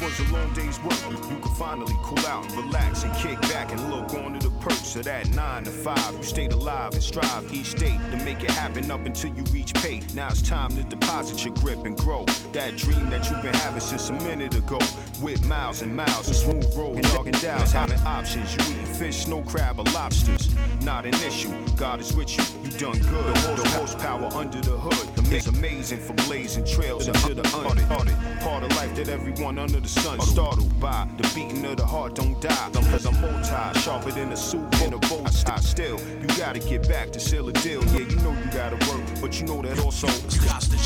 [0.00, 0.94] It was a long day's work.
[1.28, 4.54] You could finally cool out and relax and kick back and look on to the
[4.60, 6.14] perks of that nine to five.
[6.16, 9.74] You stayed alive and strive each day to make it happen up until you reach
[9.74, 10.00] pay.
[10.14, 12.26] Now it's time to deposit your grip and grow.
[12.52, 14.78] That dream that you've been having since a minute ago.
[15.20, 18.54] With miles and miles of smooth road, dog and downs, having options.
[18.54, 20.54] You eating fish, no crab, or lobsters.
[20.82, 21.52] Not an issue.
[21.76, 22.44] God is with you.
[22.62, 23.34] You done good.
[23.34, 28.14] The horsepower under the hood is amazing for blazing trails into the uncharted.
[28.40, 31.06] Part of life that everyone under the sun startled by.
[31.18, 32.70] The beating of the heart don't die.
[32.72, 35.60] Cause I'm multi, sharper than a suit in a bow tie.
[35.60, 37.84] Still, you gotta get back to seal a deal.
[37.86, 40.76] Yeah, you know you gotta work, but you know that also you got to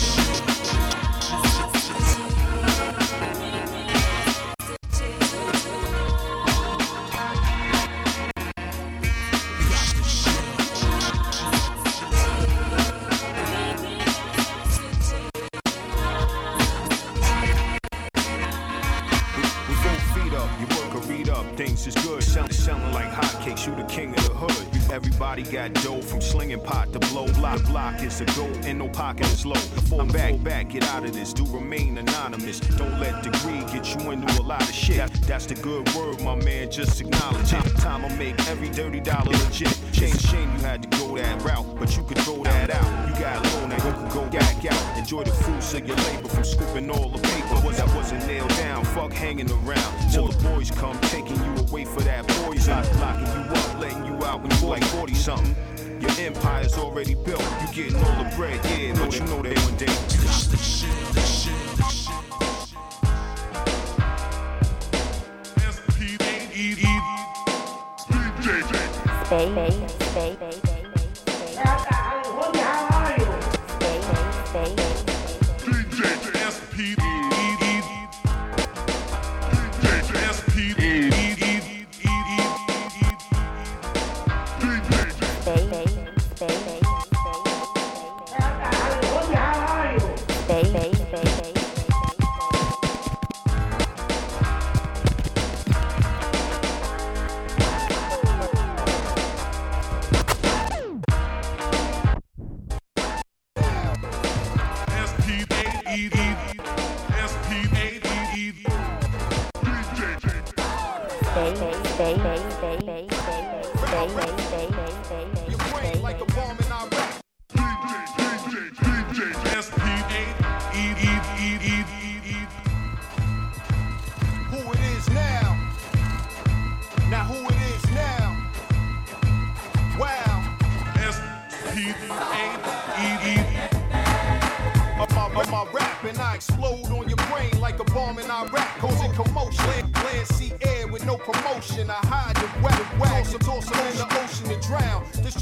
[35.43, 36.71] that's the good word, my man.
[36.71, 37.65] Just acknowledge it.
[37.79, 39.32] Time I make every dirty dollar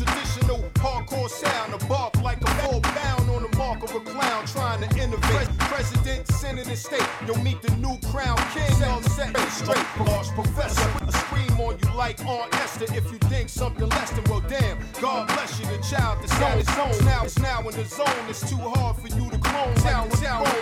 [0.04, 4.44] traditional hardcore sound, a bark like a full pound on the mark of a clown
[4.46, 5.48] trying to innovate.
[5.58, 8.70] President, Senate, and state, you'll meet the new crown king.
[8.74, 10.90] Set, set straight, large professor.
[11.06, 12.86] A scream on you like Aunt Esther.
[12.94, 14.78] If you think something less than well, damn.
[15.00, 17.04] God bless you, the child that's on its own.
[17.04, 18.24] Now it's now in the zone.
[18.28, 19.72] It's too hard for you to clone.
[19.72, 20.10] It's out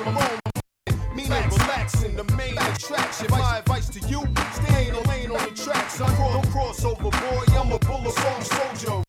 [0.06, 0.40] on.
[1.14, 3.26] Meaning relaxing, the main attraction.
[3.30, 4.22] My advice to you,
[4.52, 5.90] stay in the lane on the track.
[5.90, 7.44] Son, don't cross over, boy.
[7.56, 9.02] I'm a bullet song soldier.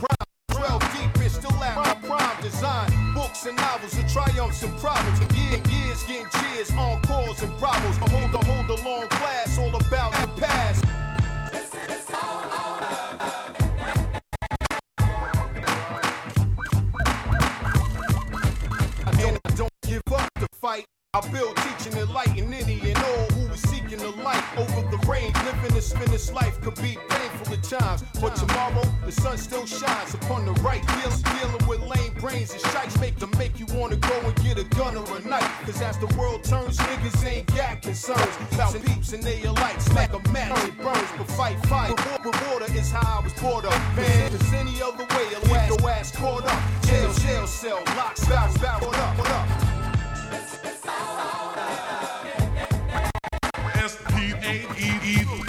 [0.51, 3.08] 12 deep and still at my prime design.
[3.39, 5.19] Books and novels of triumphs and problems.
[5.33, 7.97] Year, years getting cheers, encores and bravos.
[8.01, 10.83] I hold a hold a long class all about the past.
[19.21, 20.85] And I don't give up the fight.
[21.13, 22.88] I build, teaching, enlighten any
[23.89, 25.31] seeking the light over the rain.
[25.45, 29.65] Living and spin this life could be painful at times, but tomorrow the sun still
[29.65, 30.85] shines upon the right.
[30.87, 34.57] Dealing, dealing with lame brains and strikes make them make you wanna go and get
[34.57, 35.51] a gun or a knife.
[35.65, 39.81] Cause as the world turns, niggas ain't got concerns about peeps and they alike.
[39.81, 41.89] Smack a match, it burns, but fight, fight.
[41.89, 44.31] Reward, rewarder is how I was brought up, man.
[44.31, 46.61] Cause any other way, you'll your ass caught up.
[46.83, 48.49] Jail, jail cell, lock, spout,
[54.19, 55.48] P-A-E-E